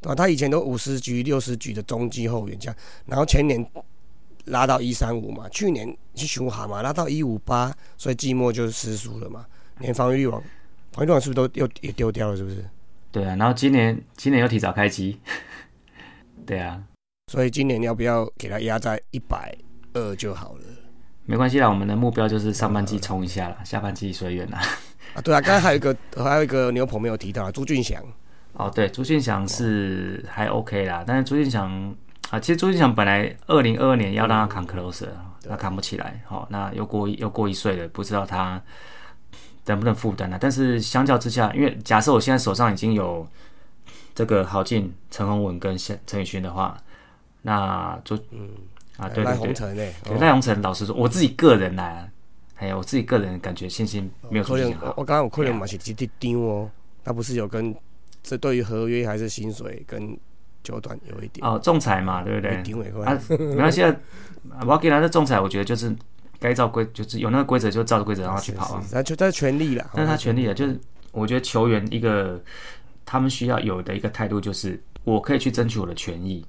[0.00, 0.14] 对吧？
[0.14, 2.76] 他以前都五十局、六十局的中继后援这样，
[3.06, 3.66] 然后前年。
[4.46, 9.44] 拉到一三五嘛，去年去熊哈嘛，拉到一五八，所以季末就是失速了嘛。
[9.80, 10.40] 连防御率王，
[10.92, 12.36] 防御率王是不是都又也丢掉了？
[12.36, 12.64] 是不是？
[13.10, 15.18] 对啊，然后今年今年又提早开机，
[16.46, 16.80] 对啊，
[17.32, 19.52] 所以今年要不要给他压在一百
[19.94, 20.60] 二就好了？
[21.24, 24.60] 没关系啦，我们的目标就是上半季冲一下啦，下半季随缘啦。
[25.12, 28.00] 啊，对啊，刚才还有一个还有一个牛棚没有提到啊朱俊祥。
[28.52, 31.94] 哦，对，朱俊祥是还 OK 啦，但是朱俊祥。
[32.30, 35.08] 啊，其实朱俊祥本来二零二二年要让他扛 closer，
[35.48, 38.60] 他扛不起来，好，那又过又过一岁了，不知道他
[39.66, 40.36] 能不能负担呢？
[40.40, 43.24] 但是相较之下，因为假设我现在手上已经有
[44.12, 46.76] 这个郝进、陈宏文跟陈陈宇勋的话，
[47.46, 48.50] 那就嗯
[48.96, 52.08] 啊，对对对，赖鸿成，老实说，我自己个人呢，
[52.54, 54.92] 还有我自己个人感觉信心没有出现好。
[54.96, 56.70] 我刚刚我亏了嘛是直接丢哦，
[57.04, 57.74] 他不是有跟
[58.22, 60.18] 这对于合约还是薪水跟。
[60.66, 62.56] 九短有一点哦，仲裁嘛，对不对？
[63.04, 63.96] 啊，没关系啊。
[64.66, 65.94] 我给他的仲裁，我觉得就是
[66.40, 68.84] 该照规，就是有那个规则就照着规则让他去跑啊。
[68.90, 70.52] 那就他权利了，那是他权利了。
[70.52, 70.76] 就是
[71.12, 72.42] 我觉得球员一个
[73.04, 76.44] 他们需要有的一个态度，就是我可以去争取我的权益。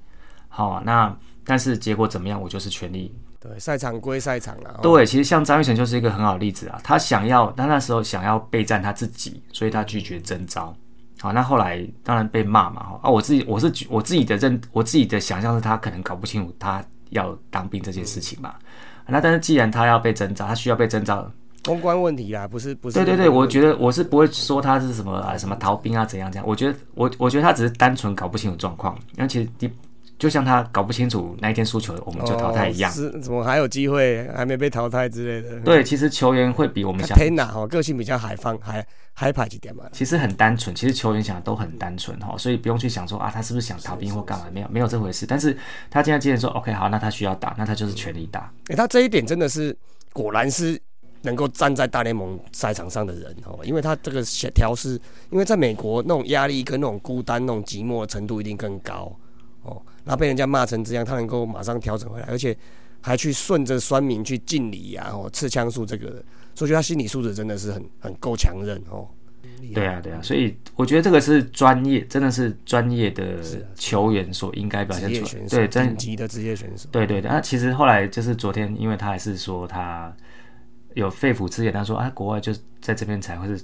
[0.48, 3.14] 好，那但是结果怎么样，我就是全力。
[3.40, 4.80] 对，赛场归赛场了。
[4.82, 6.80] 对，其实像张玉成就是一个很好的例子啊。
[6.82, 10.74] 他想要，他那时候想要备战他自己，所以他拒绝征召。
[11.20, 18.54] 好，那后来当然被骂嘛，哈啊，我自己我是我自己的认，我自己的想象是他可能搞不清楚他要当兵这件事情嘛。
[19.06, 21.30] 那但是既然他要被征召，他需要被征召，
[21.64, 22.94] 公关问题啦，不是不是。
[22.96, 29.70] 对对对，我觉得我是不会说他是什么啊什么逃兵啊怎样怎样，我觉得我我觉得他只是单纯搞不清楚状况，因为其实你。
[30.18, 35.60] 就像他搞不清楚那一天输球，我们就淘汰一样，是怎么还有机会，还没被淘汰之类的。
[35.60, 37.16] 对，其实球员会比我们想。
[37.16, 39.84] 天哪，哦，个性比较海放，还海派一点嘛。
[39.92, 44.46] 其实很单纯，其实球员想的都很单纯哈，所以不用去想说啊，他是不是想逃兵或干嘛？
[44.52, 45.24] 没有，没有这回事。
[45.24, 45.56] 但是
[45.88, 48.52] 他现在既然说 OK 好，那他需要打，那他就是全力打。
[48.70, 49.76] 哎，他这一点真的是
[50.12, 50.76] 果然是
[51.22, 55.00] 能够站在大联盟赛场上的人哦，因为他这个协调是，
[55.30, 59.12] 因为在美国那种压力跟那种孤单、那种寂寞的程度一定更高。
[59.68, 62.56] 哦，然后被人家骂成这样，他能够马上调整回来，而且
[63.00, 66.22] 还去顺着酸民去敬礼呀，哦，刺枪术这个，
[66.54, 69.06] 所以他心理素质真的是很很够强韧哦。
[69.74, 73.38] 对啊，对啊，所以我觉得这个是专业，真的是专业的
[73.74, 76.88] 球员所应该表现出来，对，顶级的职业选手。
[76.92, 80.14] 对对对，那其实后来就是昨天，因为他还是说他
[80.94, 83.60] 有肺腑之言，他说啊，国外就在这边才会是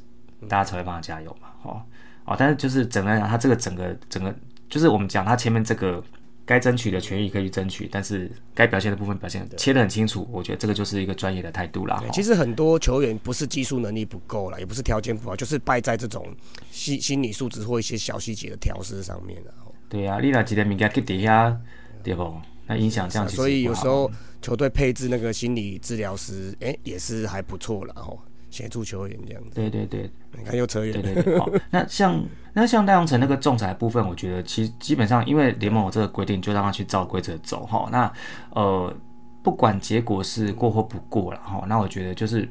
[0.49, 1.83] 大家才会帮他加油嘛，哦
[2.25, 4.35] 哦，但是就是整个讲，他这个整个整个。
[4.69, 6.03] 就是我们讲他前面这个
[6.45, 10.29] 该争取的权益可以去争取，但是该表现的部分表现切得很清楚。
[10.31, 12.03] 我觉得这个就是一个专业的态度啦。
[12.13, 16.27] 其实很多球员不是技术能力不够了，也不是条件不好，就是败在这种
[16.71, 19.55] 心心理素质或一些小细节的调试上面了。
[19.89, 21.57] 对啊，你那几个名家去底下，
[22.03, 22.35] 对不？
[22.67, 23.29] 那影响这样。
[23.29, 24.11] 所以有时候
[24.43, 28.19] 球队配置那个心理治疗师，哎，也是还不错了哦。
[28.55, 30.93] 协助球员这样子，对对对，你看又扯远。
[30.93, 37.89] 对对对，好，那像那像戴阳城那个仲裁部分，我觉得其实基本上因为联盟有这个规定，就让他去照规则走哈。
[37.91, 38.13] 那
[38.51, 38.95] 呃，
[39.43, 42.49] 不管结果是过或不过了哈，那我觉得就是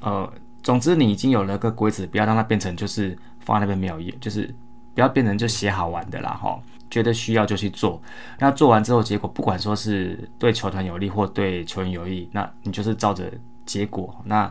[0.00, 0.28] 呃，
[0.64, 4.52] 总之你已经有了个规则，不要让它变成就是放在那边没有意，就是
[4.96, 6.60] 不要变成就写好玩的啦哈。
[6.90, 8.02] 觉得需要就去做，
[8.40, 13.30] 那做完之后结果不管说是对球团有利或对球员有益，那你就是照着
[13.64, 14.50] 结果那。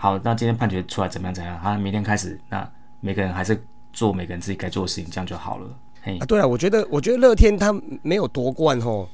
[0.00, 1.34] 好，那今天判决出来怎么样？
[1.34, 1.58] 怎样？
[1.60, 2.70] 他明天开始，那
[3.00, 3.60] 每个人还是
[3.92, 5.68] 做每个人自己该做的事情，这样就好了。
[6.00, 9.08] 嘿，啊，对啊，我觉得，我觉得乐天他没有夺冠吼，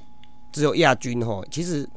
[0.53, 1.43] 只有亚军吼。
[1.51, 1.89] 其实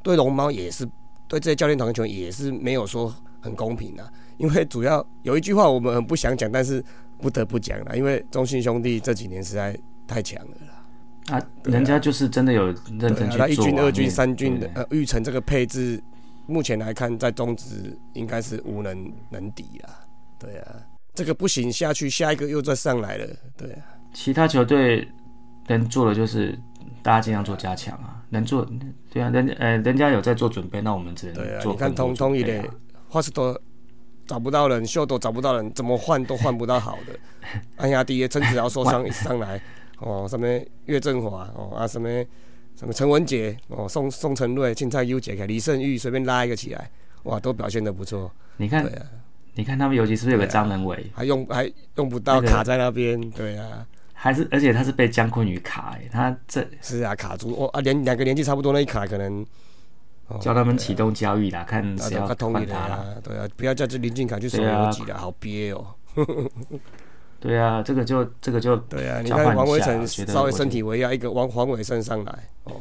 [0.00, 0.88] 对龙猫也是，
[1.26, 4.08] 对这些教练团球员也是没有说很公平的。
[4.36, 6.80] 因为主要有一句话我们很不想讲，但是
[7.18, 9.76] 不得不讲了，因为中信兄弟这几年实在
[10.06, 11.36] 太强了啦。
[11.36, 13.48] 啊，人家就是真的有认真去做。
[13.48, 16.00] 一军、二军、三军的呃，玉成这个配置。
[16.46, 20.00] 目前来看，在中职应该是无能能敌啊。
[20.38, 20.76] 对啊，
[21.14, 23.26] 这个不行下去，下一个又再上来了。
[23.56, 23.82] 对啊，
[24.12, 25.08] 其他球队
[25.66, 26.56] 能做的就是
[27.02, 28.66] 大家尽量做加强啊，能做
[29.10, 32.62] 对啊，人呃人家有在做准备，那我们只能对啊，做你看更多通通一类，
[33.08, 33.58] 花式多
[34.26, 37.18] 找不到人，秀都找不到人，怎么换都换不到好的。
[37.76, 39.60] 安亚迪陈子豪受伤一上来，
[40.00, 40.46] 哦，什么
[40.84, 42.08] 岳振华，哦啊什么
[42.76, 46.90] 什么陈文杰，哦宋宋承瑞、青菜优解开，李胜玉随便拉一个起来，
[47.24, 48.30] 哇，都表现的不错。
[48.58, 49.06] 你看对啊，
[49.54, 53.18] 你看他们尤其是不是有个张仁伟，还用还用不到，卡在那边。
[53.30, 59.44] 对啊，还是而且他是被姜昆宇卡哎，他这是啊，卡住哦啊，连两个年纪差不多那一卡可能。
[60.28, 62.96] 哦叫他们启动交易啦，看啊，谁要换他啦。
[62.96, 65.86] 啊，对啊，不要叫这林俊凯去守对啊游击了，好憋哦。
[67.46, 70.42] 对啊，这个就这个就对啊，你看王伟成稍微我觉得。
[70.42, 72.72] 我身体为要，一个王黄伟胜上来哦，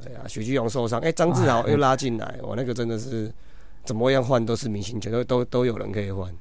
[0.00, 3.32] 对啊，许继荣受伤，哎、张志豪又拉进来，哇，那个真的是
[3.84, 6.32] 怎么样换都是明星球，都都都有人可以换，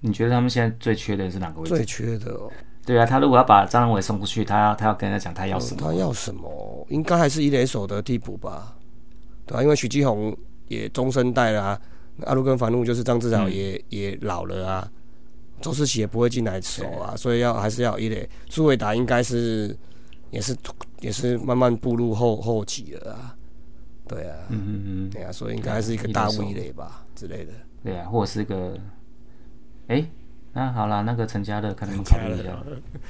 [0.00, 1.74] 你觉得他们现在最缺的是哪个位置？
[1.74, 2.50] 最缺的哦，
[2.84, 5.80] 对啊，他如果要把张仁伟送出去，他要他要跟人家讲他要什么？
[5.80, 6.86] 他要什么？
[6.90, 8.76] 应该还是一垒手的替补吧，
[9.46, 10.36] 对啊，因为许继宏
[10.68, 11.80] 也中生代了啊，
[12.24, 13.52] 阿鲁跟凡路就是张志豪嗯。
[13.54, 14.90] 也、也老了啊，
[15.60, 18.28] 周世奇也不会进来守啊，所以要还是要有一垒。
[18.48, 19.76] 苏伟达应该是
[20.30, 20.56] 也是
[21.00, 23.34] 也是慢慢步入后后期了啊，
[24.06, 27.52] 对啊，嗯嗯嗯，对啊，所以应该是一个大物一垒吧之类的。
[27.82, 28.76] 对啊，或者是个，
[29.88, 30.04] 哎，
[30.52, 32.62] 那好啦，那个陈家乐看他们考虑一下。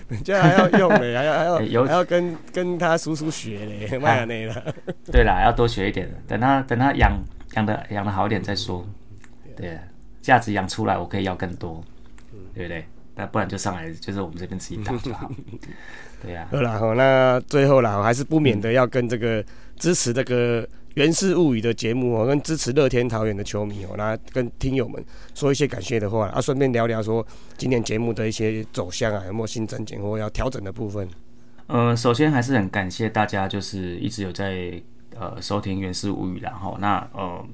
[0.09, 4.75] 人家 还要用嘞，还要还要哎有还要跟跟他叔叔学嘞，麦亚内了。
[5.11, 7.19] 对啦，要多学一点，等他等他养
[7.55, 8.87] 养的养的好一点再说。
[9.57, 9.83] 对啊，
[10.21, 11.83] 价值养出来，我可以要更多，
[12.57, 12.85] 对不对？
[13.15, 15.31] 那不然就上来就是我们这边自己打就好。
[16.23, 19.45] 对啊，好啦，好，那最后啦，我还是不免的要跟这个
[19.77, 20.63] 支持这个
[20.95, 25.05] 《源氏物语》的节目哦，跟支持乐天桃园的球迷哦，那跟听友们
[25.35, 27.27] 说一些感谢的话啊，顺便聊聊说
[27.59, 31.07] 今年节目的一些走向啊，有没有新增减或要调整的部分？
[31.67, 34.81] 呃，首先还是很感谢大家，就是一直有在
[35.19, 37.45] 呃收听《原始物语》，然后那呃，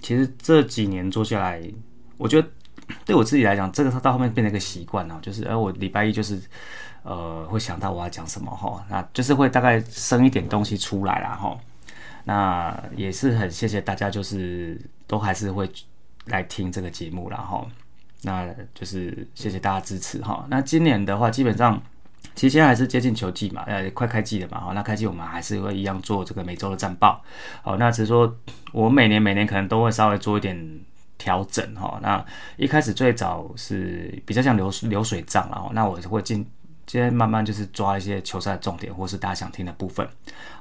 [0.00, 1.62] 其实这几年做下来，
[2.16, 2.48] 我觉得
[3.04, 6.40] 对我自己来讲，这个到后面变成一个习惯了，就是呃，我礼拜一就是
[7.02, 11.56] 呃会想到我要讲什么哈，那就是会大概生一点东西出来啦哈。
[12.24, 15.70] 那也是很谢谢大家，就是都还是会
[16.26, 17.66] 来听这个节目啦哈。
[18.22, 20.44] 那就是谢谢大家支持哈。
[20.48, 21.80] 那今年的话，基本上。
[22.34, 27.22] 其实现在还是接近球季嘛，呃，快开季了嘛，好，那开季我们还是会一样做这个每周的战报，
[27.62, 28.36] 好，那只是说
[28.72, 30.54] 我每年每年可能都会稍微做一点
[31.18, 31.98] 调整哈。
[32.02, 32.24] 那
[32.56, 36.44] 一开始最早是比较像流流水账然后那我会进，
[36.86, 40.08] 今天慢慢就是抓一些球赛的重点或是大家想听的部分。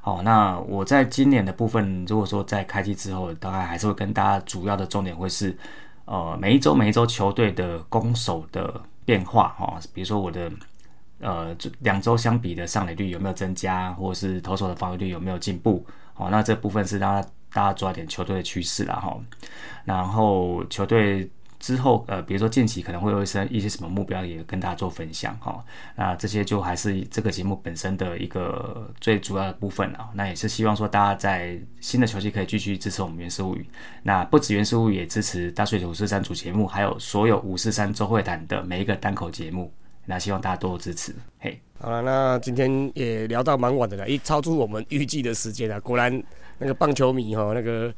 [0.01, 5.58] 好，那我在今年的部分，如果说在开机之后，大概还是会跟大家主要的重点会是，
[6.06, 10.51] 呃，每一周每一周球队的攻守的变化哈，比如说我的。
[11.22, 15.84] 呃，两周相比的上垒率有没有增加，或是投手的防御率有没有进步？
[16.14, 19.18] 好、那这部分是大家大家抓点球队的趋势啦哈。
[19.86, 25.64] 然后球队之后，呃，比如说近期可能会有一些一些什么目标，也跟大家做分享哈。
[25.95, 30.10] 那这些就还是这个节目本身的一个最主要的部分啊。
[30.14, 33.66] 那也是希望说大家在新的球季可以继续支持我们原始物语。
[34.03, 39.72] 那不止原始物语，也支持大水九五四三主节目，还有所有五四三周会谈的每一个单口节目。
[40.08, 41.60] 那希望大家多多支持，嘿。
[41.80, 45.82] 好了，那今天也聊到蛮晚的了，一超出我们预计的时间了。
[45.82, 46.24] 果然，
[46.58, 47.93] 那个棒球迷哈，那个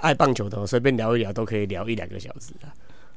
[0.00, 2.72] 爱棒球的，随便聊一聊都可以聊一两个小时了。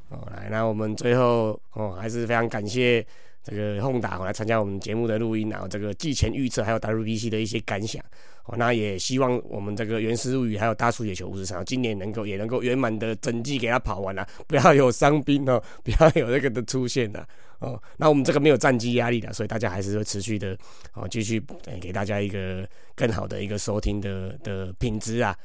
[0.10, 3.06] 哦，来，那我们最后哦，还是非常感谢
[3.44, 8.04] 这个轰打来参加我们节目的录音，然后这个季前预测还有 WBC 的一些感想。
[8.46, 17.28] 哦，那也希望我们这个原始物语还有大树野球五十场，今年能够也能够圆满的整季给他跑完了、不要有伤兵哦，不要有那个的出现了。
[17.60, 20.58] 哦，那我们这个没有战绩压力的，所以大家还是会持续的
[20.93, 25.36] 哦，继续、呃给大家一个更好的一个收听的的品质啊。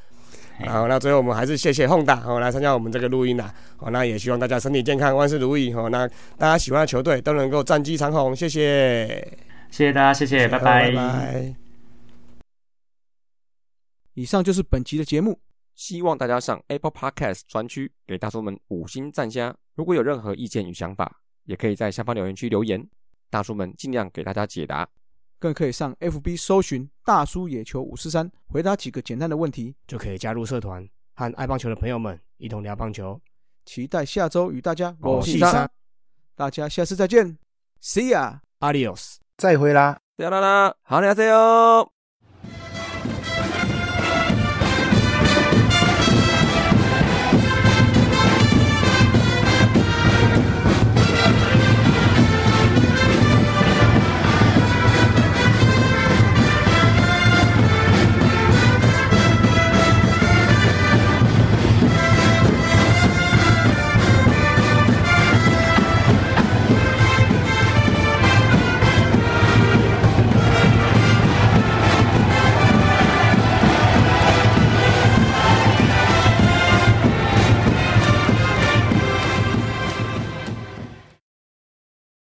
[0.67, 3.55] 好，那最后我们还是谢谢 Honda 哦来参加我们这个录音啦。
[3.79, 5.89] 哦，那也希望大家身体健康，万事如意哦。
[5.89, 6.07] 那
[6.37, 9.07] 大家喜欢的球队都能够战绩长虹，谢谢，
[9.71, 11.55] 谢谢大家，谢谢，拜拜拜。
[14.15, 15.41] 以上就是本集的节目。
[15.77, 19.57] 希望大家上 Apple Podcast 专区给大叔们五星赞加。
[19.77, 22.81] 如果有任何意见与想法，也可以在下方留言区留言，
[23.29, 24.89] 大叔们尽量给大家解答。
[25.41, 33.21] 更可以上 FB 搜寻“大叔野球五四三”，回答几个简单的问题，就可以加入社团，和爱棒球的朋友们一同聊棒球。
[33.65, 35.71] 期待下周与大家我细沙是沙。
[36.37, 37.37] 大家下次再见
[37.83, 38.39] ，See ya。
[38.61, 39.17] Adios。
[39.37, 39.99] 再会啦。
[40.19, 42.00] 啦啦啦，好，你好，加油！